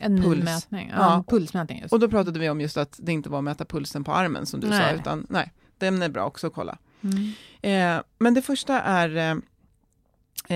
[0.00, 0.44] en puls.
[0.44, 1.24] mätning, ja, ja.
[1.28, 1.80] pulsmätning.
[1.80, 1.92] Just.
[1.92, 4.46] Och då pratade vi om just att det inte var att mäta pulsen på armen
[4.46, 4.94] som du nej.
[4.94, 6.78] sa, utan nej, den är bra också att kolla.
[7.02, 7.32] Mm.
[7.62, 9.30] Eh, men det första är eh,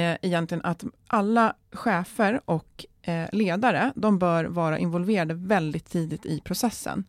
[0.03, 6.41] eh, egentligen att alla chefer och eh, ledare, de bör vara involverade väldigt tidigt i
[6.41, 7.05] processen.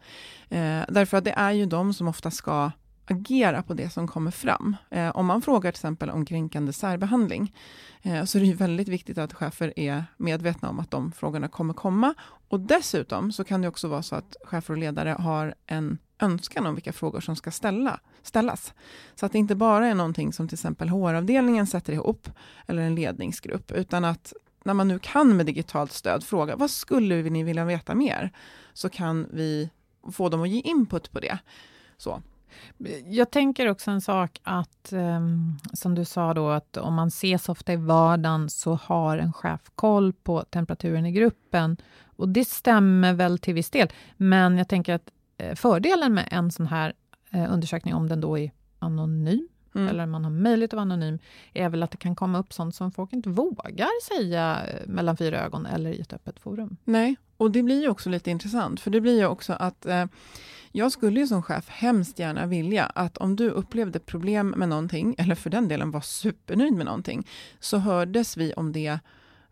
[0.50, 2.71] Eh, därför att det är ju de som ofta ska
[3.08, 4.76] agera på det som kommer fram.
[4.89, 7.56] Eh, om man frågar till exempel om kränkande särbehandling,
[8.02, 11.48] eh, så är det ju väldigt viktigt att chefer är medvetna om att de frågorna
[11.48, 12.13] kommer komma.
[12.50, 16.65] Och dessutom så kan det också vara så att chefer och ledare har en önskan
[16.65, 18.74] om vilka frågor som ska ställa, ställas.
[19.15, 22.30] Så att det inte bara är någonting som till exempel HR-avdelningen sätter ihop,
[22.68, 27.30] eller en ledningsgrupp, utan att när man nu kan med digitalt stöd fråga, vad skulle
[27.30, 28.32] ni vilja veta mer?
[28.74, 29.70] Så kan vi
[30.12, 31.38] få dem att ge input på det.
[31.98, 32.22] Så.
[33.06, 37.50] Jag tänker också en sak att, um, som du sa då, att om man ses
[37.50, 41.78] ofta i vardagen så har en chef koll på temperaturen i gruppen.
[42.18, 43.88] Och det stämmer väl till viss del,
[44.18, 46.94] men jag tänker att eh, fördelen med en sån här
[47.32, 49.88] eh, undersökning, om den då är anonym, mm.
[49.88, 51.20] eller man har möjlighet att vara anonym,
[51.54, 55.18] är väl att det kan komma upp sånt som folk inte vågar säga eh, mellan
[55.18, 56.78] fyra ögon eller i ett öppet forum.
[56.84, 60.06] Nej, och det blir ju också lite intressant, för det blir ju också att eh,
[60.75, 65.15] jag skulle ju som chef hemskt gärna vilja att om du upplevde problem med någonting,
[65.17, 67.27] eller för den delen var supernöjd med någonting,
[67.59, 68.99] så hördes vi om det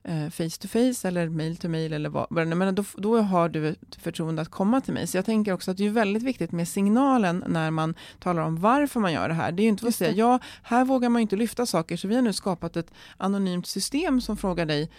[0.03, 3.67] eh, face to face eller mail to mail eller vad, men då, då har du
[3.67, 5.07] ett förtroende att komma till mig.
[5.07, 8.61] Så jag tänker också att det är väldigt viktigt med signalen när man talar om
[8.61, 9.51] varför man gör det här.
[9.51, 12.15] Det är ju inte att säga, ja, här vågar man inte lyfta saker, så vi
[12.15, 14.89] har nu skapat ett anonymt system som frågar dig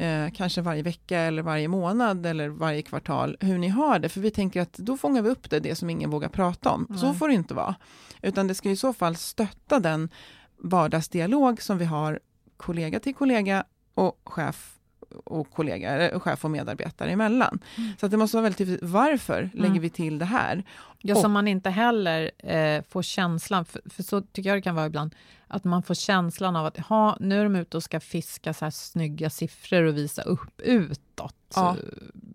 [0.00, 4.08] eh, kanske varje vecka eller varje månad eller varje kvartal hur ni har det.
[4.08, 6.86] För vi tänker att då fångar vi upp det, det som ingen vågar prata om.
[6.88, 7.00] Mm.
[7.00, 7.74] Så får det inte vara.
[8.22, 10.08] Utan det ska i så fall stötta den
[10.56, 12.20] vardagsdialog som vi har
[12.56, 14.79] kollega till kollega och chef
[15.24, 17.58] och kollega, chef och medarbetare emellan.
[17.76, 17.92] Mm.
[18.00, 19.50] Så det måste vara väldigt tydligt, varför mm.
[19.52, 20.64] lägger vi till det här?
[20.98, 24.62] Ja, och, så man inte heller eh, får känslan, för, för, så tycker jag det
[24.62, 25.14] kan vara ibland,
[25.48, 28.64] att man får känslan av att ha, nu är de ute och ska fiska så
[28.64, 31.34] här snygga siffror och visa upp utåt.
[31.54, 31.76] Ja.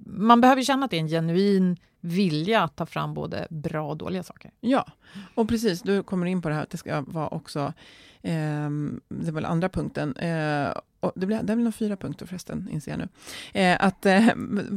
[0.06, 3.98] Man behöver känna att det är en genuin vilja att ta fram både bra och
[3.98, 4.52] dåliga saker.
[4.62, 4.86] Ja,
[5.36, 7.74] och precis, du kommer in på det här att det ska vara också,
[8.22, 8.70] eh,
[9.08, 10.68] det var andra punkten, eh,
[11.16, 13.08] det, blir, det är väl fyra punkter förresten, inser jag nu.
[13.62, 14.28] Eh, att eh,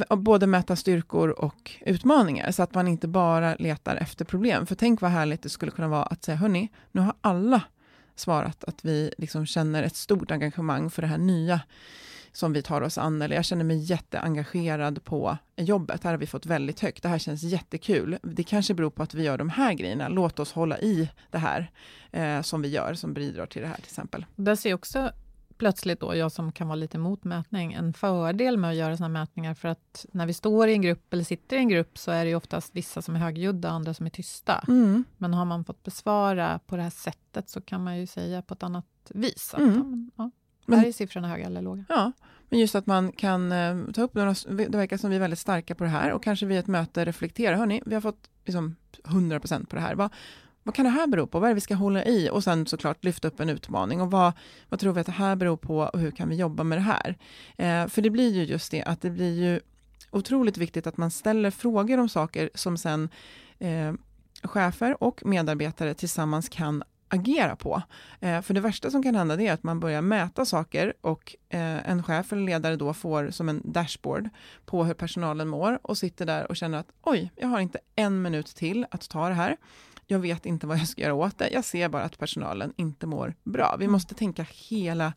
[0.16, 4.66] både mäta styrkor och utmaningar, så att man inte bara letar efter problem.
[4.66, 7.62] För tänk vad härligt det skulle kunna vara att säga, hörni, nu har alla
[8.16, 11.60] svarat att vi liksom känner ett stort engagemang för det här nya
[12.32, 16.04] som vi tar oss an, eller jag känner mig jätteengagerad på jobbet.
[16.04, 17.02] Här har vi fått väldigt högt.
[17.02, 18.18] Det här känns jättekul.
[18.22, 20.08] Det kanske beror på att vi gör de här grejerna.
[20.08, 21.70] Låt oss hålla i det här
[22.10, 24.26] eh, som vi gör, som bidrar till det här till exempel.
[24.36, 25.12] Där ser också
[25.58, 29.20] plötsligt då, jag som kan vara lite emot mätning, en fördel med att göra sådana
[29.20, 32.10] mätningar, för att när vi står i en grupp eller sitter i en grupp, så
[32.10, 34.64] är det oftast vissa som är högljudda, andra som är tysta.
[34.68, 35.04] Mm.
[35.16, 38.54] Men har man fått besvara på det här sättet, så kan man ju säga på
[38.54, 39.54] ett annat vis.
[39.54, 40.10] Att, mm.
[40.16, 40.30] ja,
[40.66, 41.84] men, här är siffrorna höga eller låga.
[41.88, 42.12] Ja,
[42.48, 45.38] men just att man kan eh, ta upp några, det verkar som vi är väldigt
[45.38, 48.76] starka på det här och kanske vid ett möte reflektera, hörni, vi har fått liksom
[49.04, 49.94] 100% på det här.
[49.94, 50.10] Vad,
[50.68, 51.38] vad kan det här bero på?
[51.38, 52.30] Vad är det vi ska hålla i?
[52.32, 54.00] Och sen såklart lyfta upp en utmaning.
[54.00, 54.32] Och vad,
[54.68, 56.82] vad tror vi att det här beror på och hur kan vi jobba med det
[56.82, 57.18] här?
[57.56, 59.60] Eh, för det blir ju just det att det blir ju
[60.10, 63.08] otroligt viktigt att man ställer frågor om saker som sen
[63.58, 63.92] eh,
[64.42, 67.82] chefer och medarbetare tillsammans kan agera på.
[68.20, 71.90] Eh, för det värsta som kan hända är att man börjar mäta saker och eh,
[71.90, 74.28] en chef eller ledare då får som en dashboard
[74.66, 78.22] på hur personalen mår och sitter där och känner att oj, jag har inte en
[78.22, 79.56] minut till att ta det här.
[80.10, 81.50] Jag vet inte vad jag ska göra åt det.
[81.50, 83.76] Jag ser bara att personalen inte mår bra.
[83.78, 83.92] Vi mm.
[83.92, 85.12] måste tänka hela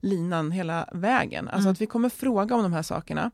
[0.00, 1.48] linan, hela vägen.
[1.48, 1.72] Alltså mm.
[1.72, 3.30] att vi kommer fråga om de här sakerna.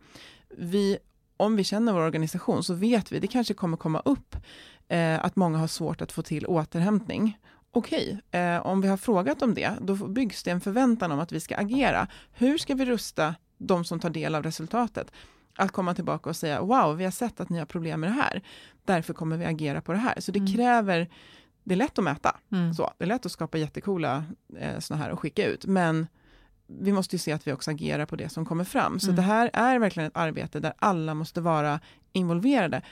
[0.59, 0.99] Vi,
[1.37, 4.37] om vi känner vår organisation så vet vi, det kanske kommer komma upp
[4.89, 7.39] eh, att många har svårt att få till återhämtning
[7.71, 11.21] okej, okay, eh, om vi har frågat om det, då byggs det en förväntan om
[11.21, 12.07] att vi ska agera.
[12.33, 15.13] Hur ska vi rusta de som tar del av resultatet?
[15.57, 18.15] Att komma tillbaka och säga, wow, vi har sett att ni har problem med det
[18.15, 18.43] här.
[18.95, 20.21] Därför kommer vi agera på det här.
[20.21, 20.53] Så det mm.
[20.53, 21.09] kräver,
[21.65, 22.37] det är lätt att mäta.
[22.53, 22.75] Mm.
[22.75, 24.25] Så, det är lätt att skapa jättecoola
[24.59, 25.67] eh, såna här och skicka ut.
[25.67, 26.07] Men
[26.67, 29.01] vi måste ju se att vi också agerar på det som kommer fram.
[29.01, 29.17] Så mm.
[29.17, 31.81] det här är verkligen ett arbete där alla måste vara
[32.13, 32.83] involverade.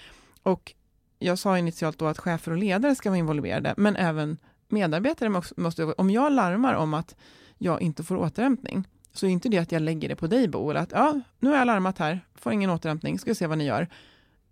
[0.43, 0.75] Och
[1.19, 5.85] jag sa initialt då att chefer och ledare ska vara involverade, men även medarbetare måste,
[5.85, 7.17] om jag larmar om att
[7.59, 10.71] jag inte får återhämtning, så är inte det att jag lägger det på dig Bo,
[10.71, 13.65] eller att ja, nu har jag larmat här, får ingen återhämtning, ska se vad ni
[13.65, 13.89] gör.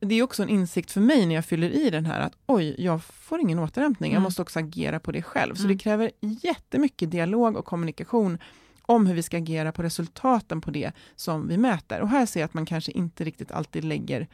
[0.00, 2.74] Det är också en insikt för mig när jag fyller i den här, att oj,
[2.78, 4.14] jag får ingen återhämtning, mm.
[4.14, 5.54] jag måste också agera på det själv.
[5.54, 5.76] Så mm.
[5.76, 8.38] det kräver jättemycket dialog och kommunikation
[8.82, 12.00] om hur vi ska agera på resultaten på det som vi mäter.
[12.00, 14.28] Och här ser jag att man kanske inte riktigt alltid lägger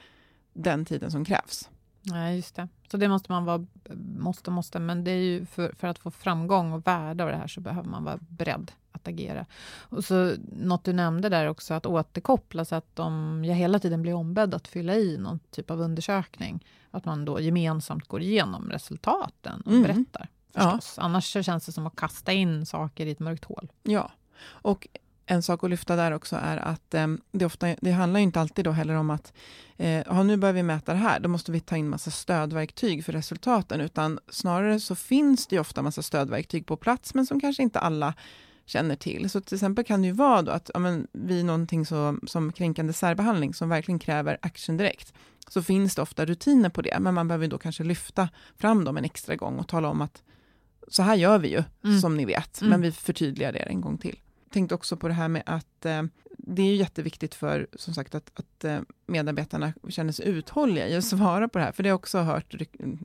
[0.53, 1.71] den tiden som krävs.
[2.03, 2.69] Nej, just det.
[2.91, 3.67] Så det måste man vara,
[4.19, 7.37] måste, måste, men det är ju för, för att få framgång och värde av det
[7.37, 8.73] här så behöver man vara beredd
[9.03, 9.47] att agera.
[9.79, 14.03] Och så något du nämnde där också, att återkoppla, så att om jag hela tiden
[14.03, 18.71] blir ombedd att fylla i någon typ av undersökning, att man då gemensamt går igenom
[18.71, 19.83] resultaten och mm.
[19.83, 20.29] berättar.
[20.55, 20.95] Förstås.
[20.97, 21.03] Ja.
[21.03, 23.69] Annars så känns det som att kasta in saker i ett mörkt hål.
[23.83, 24.13] Ja,
[24.47, 24.87] och
[25.27, 28.65] en sak att lyfta där också är att eh, det, ofta, det handlar inte alltid
[28.65, 29.33] då heller om att
[29.77, 33.13] eh, nu börjar vi mäta det här, då måste vi ta in massa stödverktyg för
[33.13, 37.79] resultaten, utan snarare så finns det ofta massa stödverktyg på plats, men som kanske inte
[37.79, 38.15] alla
[38.73, 39.31] känner till.
[39.31, 42.53] Så till exempel kan det ju vara då att ja, men, vid någonting så, som
[42.53, 45.13] kränkande särbehandling, som verkligen kräver action direkt,
[45.49, 48.97] så finns det ofta rutiner på det, men man behöver då kanske lyfta fram dem
[48.97, 50.23] en extra gång och tala om att
[50.89, 52.01] så här gör vi ju, mm.
[52.01, 52.71] som ni vet, mm.
[52.71, 54.17] men vi förtydligar det en gång till
[54.53, 56.03] tänkte också på det här med att eh,
[56.39, 61.05] det är jätteviktigt för som sagt att, att eh, medarbetarna känner sig uthålliga i att
[61.05, 61.73] svara på det här.
[61.73, 62.55] För det har jag också hört,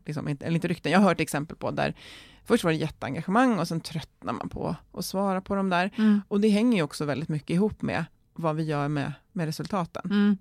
[0.05, 1.95] liksom, eller inte rykten, jag har hört exempel på där
[2.47, 5.91] först var det jätteengagemang och sen tröttnar man på att svara på de där.
[5.95, 6.21] Mm.
[6.27, 10.01] Och det hänger ju också väldigt mycket ihop med vad vi gör med, med resultaten.
[10.05, 10.37] Mm.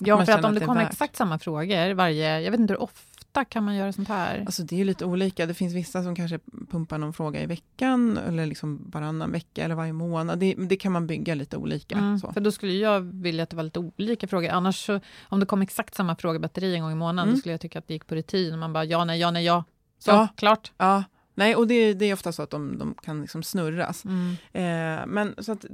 [0.00, 2.82] Ja, för att om det, det kommer exakt samma frågor varje, jag vet inte hur
[2.82, 4.42] ofta kan man göra sånt här?
[4.46, 5.46] Alltså det är lite olika.
[5.46, 6.38] Det finns vissa som kanske
[6.70, 10.38] pumpar någon fråga i veckan, eller liksom varannan vecka, eller varje månad.
[10.38, 11.98] Det, det kan man bygga lite olika.
[11.98, 14.48] Mm, för då skulle jag vilja att det var lite olika frågor.
[14.48, 17.34] Annars, så, om det kom exakt samma frågebatteri en gång i månaden, mm.
[17.34, 18.58] då skulle jag tycka att det gick på rutin.
[18.58, 19.64] Man bara, ja, nej, ja, nej, ja.
[20.00, 20.28] Så, ja.
[20.36, 20.72] klart.
[20.76, 21.04] Ja.
[21.34, 24.04] Nej, och det, det, är ofta så att de, de kan liksom snurras.
[24.04, 24.36] Mm.
[24.52, 25.64] Eh, men så att,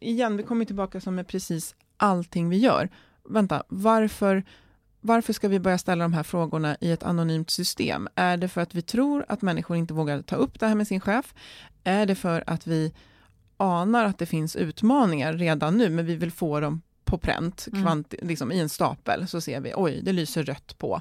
[0.00, 2.88] igen, vi kommer tillbaka som med precis allting vi gör.
[3.28, 4.44] Vänta, varför
[5.04, 8.08] varför ska vi börja ställa de här frågorna i ett anonymt system?
[8.14, 10.88] Är det för att vi tror att människor inte vågar ta upp det här med
[10.88, 11.34] sin chef?
[11.84, 12.92] Är det för att vi
[13.56, 18.04] anar att det finns utmaningar redan nu, men vi vill få dem på pränt, mm.
[18.10, 21.00] liksom, i en stapel, så ser vi, oj, det lyser rött på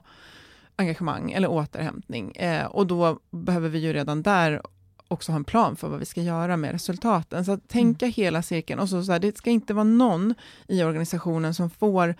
[0.81, 2.31] engagemang eller återhämtning.
[2.31, 4.61] Eh, och då behöver vi ju redan där
[5.07, 7.45] också ha en plan för vad vi ska göra med resultaten.
[7.45, 8.13] Så att tänka mm.
[8.13, 8.79] hela cirkeln.
[8.79, 10.35] Och så, så här, det ska inte vara någon
[10.67, 12.15] i organisationen som får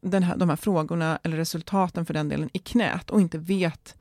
[0.00, 3.96] den här, de här frågorna, eller resultaten för den delen, i knät och inte vet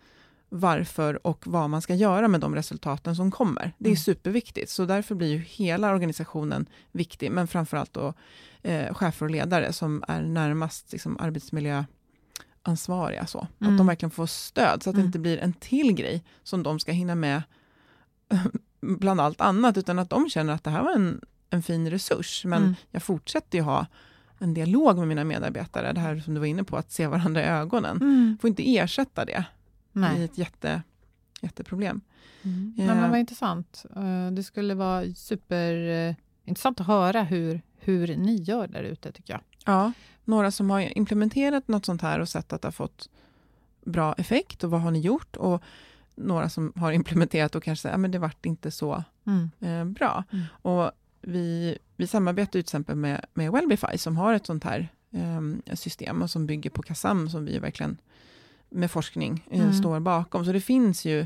[0.50, 3.74] varför och vad man ska göra med de resultaten som kommer.
[3.78, 3.98] Det är mm.
[3.98, 8.14] superviktigt, så därför blir ju hela organisationen viktig, men framförallt då
[8.62, 11.18] eh, chefer och ledare som är närmast liksom,
[12.64, 13.26] arbetsmiljöansvariga.
[13.26, 13.48] Så.
[13.60, 13.74] Mm.
[13.74, 15.04] Att de verkligen får stöd, så att mm.
[15.04, 17.44] det inte blir en till grej som de ska hinna med
[18.82, 22.46] bland allt annat, utan att de känner att det här var en, en fin resurs,
[22.46, 22.76] men mm.
[22.92, 23.86] jag fortsätter ju ha
[24.40, 27.42] en dialog med mina medarbetare, det här som du var inne på, att se varandra
[27.42, 27.98] i ögonen.
[27.98, 28.38] Mm.
[28.42, 29.46] Får inte ersätta det.
[29.92, 30.16] Nej.
[30.16, 30.82] Det är ett jätte,
[31.42, 32.02] jätteproblem.
[32.44, 32.74] Mm.
[32.78, 32.86] Ja.
[32.86, 33.86] Men, vad intressant.
[33.96, 39.42] Eh, det skulle vara superintressant att höra hur, hur ni gör där ute, tycker jag.
[39.70, 39.92] Ja,
[40.26, 43.10] några som har implementerat något sånt här och sett att det har fått
[43.86, 45.36] bra effekt och vad har ni gjort?
[45.36, 45.64] Och
[46.16, 49.50] några som har implementerat och kanske säger att det vart inte så mm.
[49.60, 50.24] eh, bra.
[50.32, 50.46] Mm.
[50.52, 55.76] Och vi, vi samarbetar till exempel med, med Wellbify som har ett sånt här eh,
[55.76, 57.98] system och som bygger på KASAM som vi verkligen
[58.70, 59.74] med forskning eh, mm.
[59.74, 60.46] står bakom.
[60.46, 61.26] Så det finns ju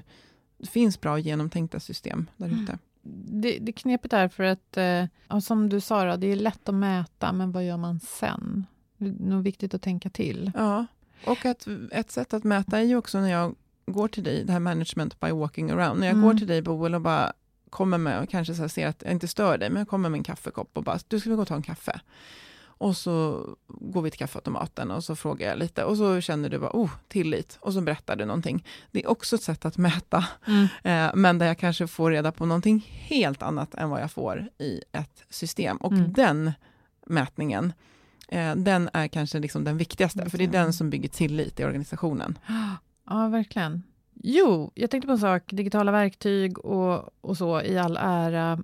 [0.57, 2.63] det finns bra genomtänkta system där mm.
[2.63, 2.77] ute.
[3.41, 6.75] Det, det knepet är för att, eh, som du sa, då, det är lätt att
[6.75, 8.65] mäta, men vad gör man sen?
[8.97, 10.51] Det är nog viktigt att tänka till.
[10.55, 10.85] Ja,
[11.25, 14.53] och att, ett sätt att mäta är ju också när jag går till dig, det
[14.53, 16.27] här management by walking around, när jag mm.
[16.27, 17.33] går till dig Boel och bara
[17.69, 20.17] kommer med, och kanske så ser att jag inte stör dig, men jag kommer med
[20.17, 22.01] en kaffekopp och bara, du ska vi gå och ta en kaffe?
[22.83, 26.59] Och så går vi till kaffeautomaten och så frågar jag lite och så känner du
[26.59, 27.57] bara, oh, tillit.
[27.61, 28.65] Och så berättar du någonting.
[28.91, 30.67] Det är också ett sätt att mäta, mm.
[30.83, 34.49] eh, men där jag kanske får reda på någonting helt annat än vad jag får
[34.57, 35.77] i ett system.
[35.77, 36.13] Och mm.
[36.13, 36.51] den
[37.05, 37.73] mätningen,
[38.27, 41.63] eh, den är kanske liksom den viktigaste, för det är den som bygger tillit i
[41.63, 42.37] organisationen.
[43.09, 43.83] Ja, verkligen.
[44.13, 48.63] Jo, jag tänkte på en sak, digitala verktyg och, och så i all ära,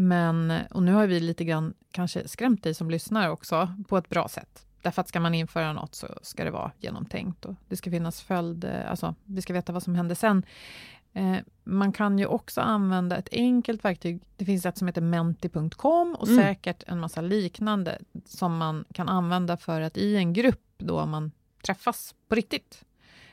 [0.00, 4.08] men, och nu har vi lite grann kanske skrämt dig som lyssnar också, på ett
[4.08, 4.66] bra sätt.
[4.82, 8.22] Därför att ska man införa något så ska det vara genomtänkt och det ska finnas
[8.22, 10.42] följd, alltså vi ska veta vad som händer sen.
[11.12, 14.20] Eh, man kan ju också använda ett enkelt verktyg.
[14.36, 16.44] Det finns ett som heter menti.com och mm.
[16.44, 21.32] säkert en massa liknande som man kan använda för att i en grupp då man
[21.62, 22.84] träffas på riktigt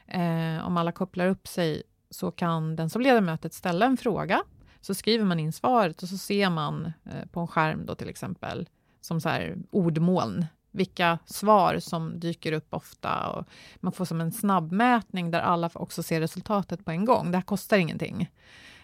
[0.07, 4.43] Eh, om alla kopplar upp sig så kan den som leder mötet ställa en fråga.
[4.81, 8.09] Så skriver man in svaret och så ser man eh, på en skärm då till
[8.09, 8.69] exempel
[9.01, 13.29] som så här ordmoln vilka svar som dyker upp ofta.
[13.29, 13.45] Och
[13.79, 17.31] man får som en snabbmätning där alla också ser resultatet på en gång.
[17.31, 18.29] Det här kostar ingenting.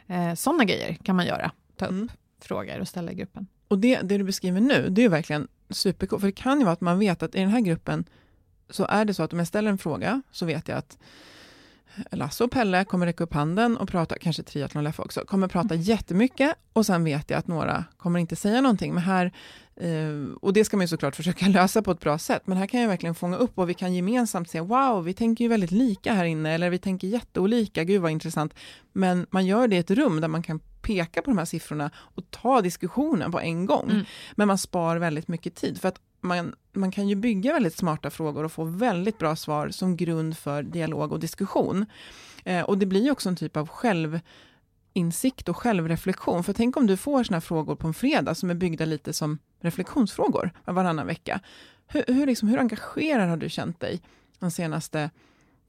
[0.07, 1.51] Eh, Sådana grejer kan man göra.
[1.75, 2.09] Ta upp mm.
[2.39, 3.47] frågor och ställa i gruppen.
[3.67, 6.21] Och det, det du beskriver nu, det är verkligen supercoolt.
[6.21, 8.05] För det kan ju vara att man vet att i den här gruppen
[8.69, 10.97] så är det så att om jag ställer en fråga så vet jag att
[12.11, 15.73] Lasse och Pelle kommer räcka upp handen och prata, kanske triathlon Leffe också, kommer prata
[15.73, 15.81] mm.
[15.81, 18.93] jättemycket och sen vet jag att några kommer inte säga någonting.
[18.93, 19.31] Men här,
[19.75, 22.67] eh, och det ska man ju såklart försöka lösa på ett bra sätt, men här
[22.67, 25.71] kan jag verkligen fånga upp och vi kan gemensamt se, wow, vi tänker ju väldigt
[25.71, 28.53] lika här inne, eller vi tänker jätteolika, gud vad intressant.
[28.91, 31.91] Men man gör det i ett rum där man kan peka på de här siffrorna
[31.97, 33.89] och ta diskussionen på en gång.
[33.89, 34.05] Mm.
[34.35, 38.09] Men man spar väldigt mycket tid, för att man, man kan ju bygga väldigt smarta
[38.09, 41.85] frågor och få väldigt bra svar som grund för dialog och diskussion.
[42.45, 46.43] Eh, och det blir också en typ av självinsikt och självreflektion.
[46.43, 49.13] För tänk om du får såna här frågor på en fredag som är byggda lite
[49.13, 51.39] som reflektionsfrågor varannan vecka.
[51.87, 54.01] Hur, hur, liksom, hur engagerad har du känt dig
[54.39, 55.09] de senaste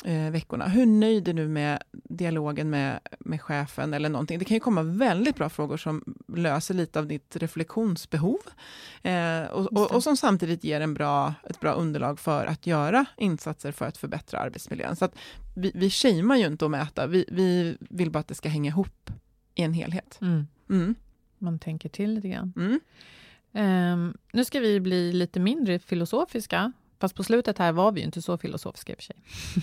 [0.04, 0.68] eh, veckorna.
[0.68, 4.38] Hur nöjd är du med dialogen med, med chefen eller någonting?
[4.38, 8.40] Det kan ju komma väldigt bra frågor som löser lite av ditt reflektionsbehov
[9.02, 13.04] eh, och, och, och, som samtidigt ger en bra, ett bra underlag för att göra
[13.16, 14.96] insatser för att förbättra arbetsmiljön.
[14.96, 15.16] Så att
[15.56, 18.68] vi, vi shamear ju inte att mäta, vi, vi vill bara att det ska hänga
[18.68, 19.10] ihop
[19.54, 20.18] i en helhet.
[20.20, 20.46] Mm.
[20.70, 20.94] Mm.
[21.38, 22.52] Man tänker till lite grann.
[22.56, 22.80] Mm.
[23.56, 26.72] Um, nu ska vi bli lite mindre filosofiska
[27.04, 29.16] Fast på slutet här var vi ju inte så filosofiska i och för sig.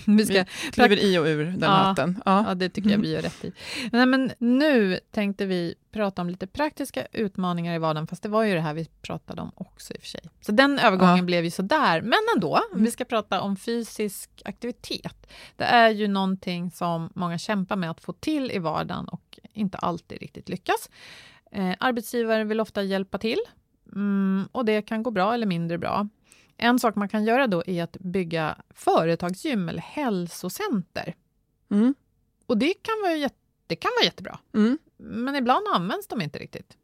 [0.16, 2.22] vi, ska vi kliver i och ur den ja, hatten.
[2.24, 2.44] Ja.
[2.48, 3.52] ja, det tycker jag vi gör rätt i.
[3.92, 8.42] Nej, men nu tänkte vi prata om lite praktiska utmaningar i vardagen, fast det var
[8.42, 10.20] ju det här vi pratade om också i och för sig.
[10.40, 11.22] Så den övergången ja.
[11.22, 12.60] blev ju sådär, men ändå.
[12.72, 12.84] Mm.
[12.84, 15.26] Vi ska prata om fysisk aktivitet.
[15.56, 19.78] Det är ju någonting som många kämpar med att få till i vardagen och inte
[19.78, 20.90] alltid riktigt lyckas.
[21.52, 23.40] Eh, arbetsgivare vill ofta hjälpa till
[23.92, 26.08] mm, och det kan gå bra eller mindre bra.
[26.62, 31.14] En sak man kan göra då är att bygga företagsgym eller hälsocenter.
[31.70, 31.94] Mm.
[32.46, 33.30] Och det kan vara,
[33.66, 34.38] det kan vara jättebra.
[34.54, 34.78] Mm.
[34.96, 36.76] Men ibland används de inte riktigt.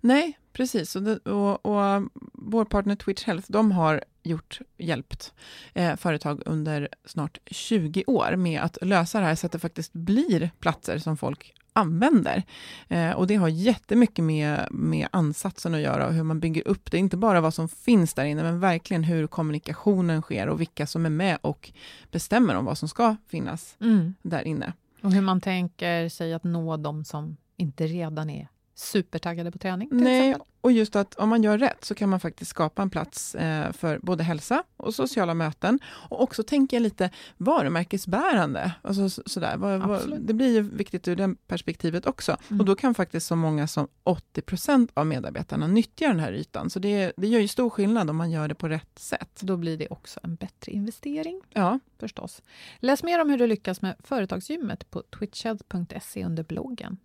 [0.00, 0.96] Nej, precis.
[0.96, 5.32] Och, det, och, och vår partner Twitch Health, de har gjort, hjälpt
[5.74, 9.92] eh, företag under snart 20 år med att lösa det här så att det faktiskt
[9.92, 12.42] blir platser som folk använder.
[12.88, 16.90] Eh, och det har jättemycket med, med ansatsen att göra och hur man bygger upp
[16.90, 16.98] det.
[16.98, 21.06] Inte bara vad som finns där inne, men verkligen hur kommunikationen sker och vilka som
[21.06, 21.70] är med och
[22.10, 24.14] bestämmer om vad som ska finnas mm.
[24.22, 24.72] där inne.
[25.02, 28.48] Och hur man tänker sig att nå de som inte redan är
[28.78, 29.88] supertaggade på träning.
[29.92, 30.48] Nej, exempel.
[30.60, 33.72] och just att om man gör rätt så kan man faktiskt skapa en plats eh,
[33.72, 35.78] för både hälsa och sociala möten.
[35.84, 38.72] Och också tänka lite varumärkesbärande.
[38.82, 39.56] Alltså, så, sådär.
[39.56, 42.36] Var, var, det blir ju viktigt ur det perspektivet också.
[42.48, 42.60] Mm.
[42.60, 46.70] Och då kan faktiskt så många som 80% av medarbetarna nyttja den här ytan.
[46.70, 49.40] Så det, det gör ju stor skillnad om man gör det på rätt sätt.
[49.40, 51.40] Då blir det också en bättre investering.
[51.52, 51.78] Ja.
[51.98, 52.42] Förstås.
[52.78, 56.98] Läs mer om hur du lyckas med företagsgymmet på twitchhealth.se under bloggen.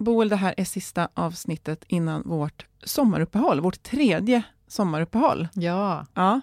[0.00, 5.48] Boel, det här är sista avsnittet innan vårt sommaruppehåll, vårt tredje sommaruppehåll.
[5.52, 6.06] Ja.
[6.14, 6.40] ja.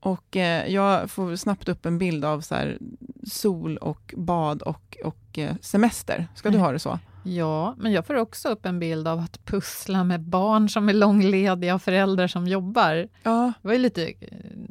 [0.00, 2.78] Och eh, jag får snabbt upp en bild av så här,
[3.26, 6.28] sol och bad och, och eh, semester.
[6.34, 6.98] Ska du ha det så?
[7.22, 10.92] Ja, men jag får också upp en bild av att pussla med barn som är
[10.92, 13.08] långlediga och föräldrar som jobbar.
[13.22, 13.52] Ja.
[13.62, 14.16] Det var ju lite eh,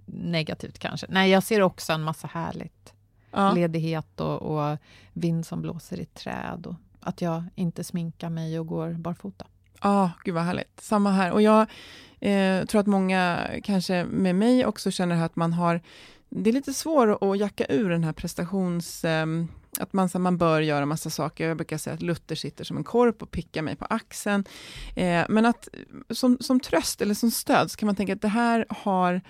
[0.06, 1.08] negativt kanske.
[1.10, 2.94] Nej, jag ser också en massa härligt.
[3.32, 3.52] Ja.
[3.52, 4.78] Ledighet och, och
[5.14, 6.76] vind som blåser i träd och
[7.06, 9.46] att jag inte sminkar mig och går barfota.
[9.82, 10.80] Ja, ah, gud vad härligt.
[10.82, 11.32] Samma här.
[11.32, 11.68] Och jag
[12.20, 15.82] eh, tror att många, kanske med mig också, känner att man har...
[16.30, 19.06] Det är lite svårt att jacka ur den här prestations...
[19.06, 19.26] Eh,
[19.80, 21.48] att man, så man bör göra massa saker.
[21.48, 24.46] Jag brukar säga att Luther sitter som en korp och pickar mig på axeln.
[24.96, 25.68] Eh, men att
[26.10, 29.22] som, som tröst eller som stöd så kan man tänka att det här har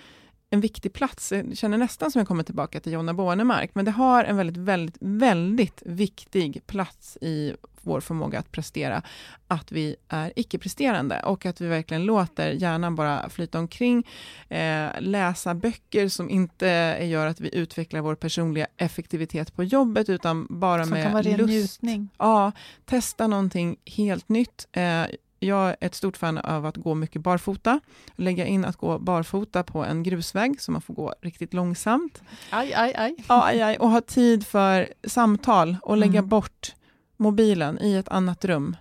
[0.49, 1.31] en viktig plats.
[1.31, 4.57] Jag känner nästan som jag kommer tillbaka till Jonna Bornemark, men det har en väldigt,
[4.57, 9.01] väldigt, väldigt viktig plats i vår förmåga att prestera,
[9.47, 14.07] att vi är icke-presterande och att vi verkligen låter hjärnan bara flyta omkring,
[14.49, 20.47] eh, läsa böcker som inte gör att vi utvecklar vår personliga effektivitet på jobbet, utan
[20.49, 21.49] bara som med kan vara lust.
[21.49, 22.09] njutning.
[22.17, 22.51] Ja,
[22.85, 24.67] testa någonting helt nytt.
[24.71, 25.03] Eh,
[25.45, 27.79] jag är ett stort fan av att gå mycket barfota.
[28.15, 32.21] Lägga in att gå barfota på en grusväg, så man får gå riktigt långsamt.
[32.49, 33.15] Aj, aj, aj.
[33.27, 33.77] Ja, aj, aj.
[33.77, 36.29] Och ha tid för samtal och lägga mm.
[36.29, 36.75] bort
[37.17, 38.75] mobilen i ett annat rum.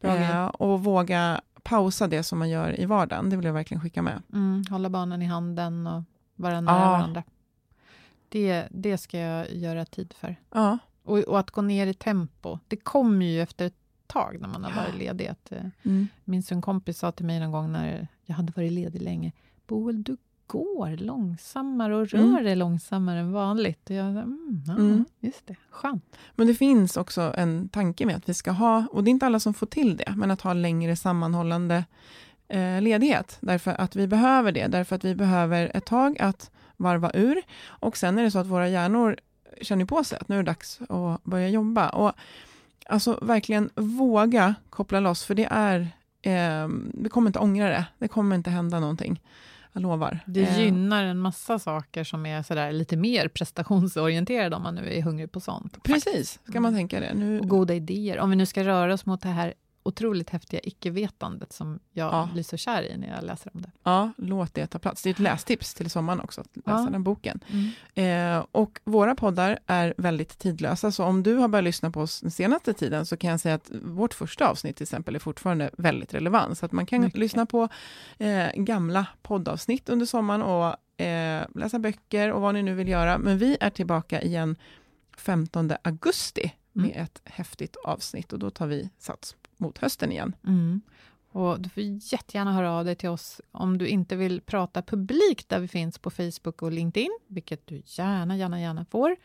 [0.00, 3.30] Eh, och våga pausa det som man gör i vardagen.
[3.30, 4.22] Det vill jag verkligen skicka med.
[4.32, 6.02] Mm, hålla barnen i handen och
[6.36, 6.90] vara nära ja.
[6.90, 7.22] varandra.
[8.28, 10.36] Det, det ska jag göra tid för.
[10.50, 10.78] Ja.
[11.04, 12.58] Och, och, att gå ner i tempo.
[12.68, 13.79] Det kommer ju efter ett
[14.12, 15.26] tag när man har varit ledig.
[15.26, 16.08] Att, eh, mm.
[16.24, 19.32] Minns en kompis sa till mig någon gång när jag hade varit ledig länge.
[19.66, 22.44] Boel, du går långsammare och rör mm.
[22.44, 23.90] dig långsammare än vanligt.
[23.90, 25.04] Och jag, mm, ja, mm.
[25.20, 26.16] Just det, skönt.
[26.34, 29.26] Men det finns också en tanke med att vi ska ha, och det är inte
[29.26, 31.84] alla som får till det, men att ha längre sammanhållande
[32.48, 33.38] eh, ledighet.
[33.40, 37.42] Därför att vi behöver det, därför att vi behöver ett tag att varva ur.
[37.66, 39.16] Och sen är det så att våra hjärnor
[39.62, 41.88] känner på sig att nu är det dags att börja jobba.
[41.88, 42.12] Och
[42.90, 45.80] Alltså verkligen våga koppla loss, för det är...
[46.22, 47.86] Eh, vi kommer inte ångra det.
[47.98, 49.20] Det kommer inte hända någonting.
[49.72, 50.20] Jag lovar.
[50.26, 50.60] Det eh.
[50.60, 55.32] gynnar en massa saker som är sådär lite mer prestationsorienterade om man nu är hungrig
[55.32, 55.82] på sånt.
[55.82, 57.14] Precis, ska man tänka det.
[57.14, 57.40] Nu...
[57.40, 58.18] Och goda idéer.
[58.18, 62.28] Om vi nu ska röra oss mot det här otroligt häftiga icke-vetandet som jag ja.
[62.32, 63.70] blir så kär i när jag läser om det.
[63.82, 65.02] Ja, låt det ta plats.
[65.02, 66.88] Det är ett lästips till sommaren också, att läsa ja.
[66.90, 67.40] den boken.
[67.94, 68.38] Mm.
[68.38, 72.20] Eh, och våra poddar är väldigt tidlösa, så om du har börjat lyssna på oss
[72.20, 75.70] den senaste tiden, så kan jag säga att vårt första avsnitt till exempel är fortfarande
[75.78, 77.20] väldigt relevant, så att man kan Mycket.
[77.20, 77.68] lyssna på
[78.18, 83.18] eh, gamla poddavsnitt under sommaren och eh, läsa böcker och vad ni nu vill göra.
[83.18, 84.56] Men vi är tillbaka igen
[85.16, 87.02] 15 augusti med mm.
[87.02, 90.36] ett häftigt avsnitt och då tar vi sats mot hösten igen.
[90.46, 90.80] Mm.
[91.32, 95.48] Och du får jättegärna höra av dig till oss om du inte vill prata publikt
[95.48, 99.16] där vi finns på Facebook och LinkedIn, vilket du gärna, gärna, gärna får.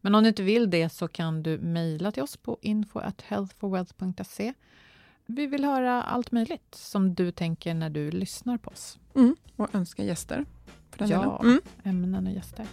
[0.00, 4.54] Men om du inte vill det så kan du mejla till oss på info.healthforwealth.se.
[5.26, 8.98] Vi vill höra allt möjligt som du tänker när du lyssnar på oss.
[9.14, 9.36] Mm.
[9.56, 10.44] Och önska gäster.
[10.94, 11.60] För den ja, mm.
[11.84, 12.66] ämnen och gäster.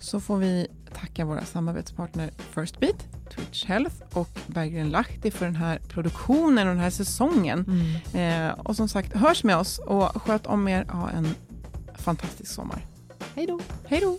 [0.00, 3.06] Så får vi tacka våra samarbetspartner Firstbeat,
[3.36, 7.64] Twitch Health och Berggren Lahti för den här produktionen och den här säsongen.
[8.14, 8.50] Mm.
[8.50, 10.84] Eh, och som sagt, hörs med oss och sköt om er.
[10.84, 11.28] Ha en
[11.94, 12.86] fantastisk sommar.
[13.34, 13.60] Hej då!
[13.86, 14.18] Hej då!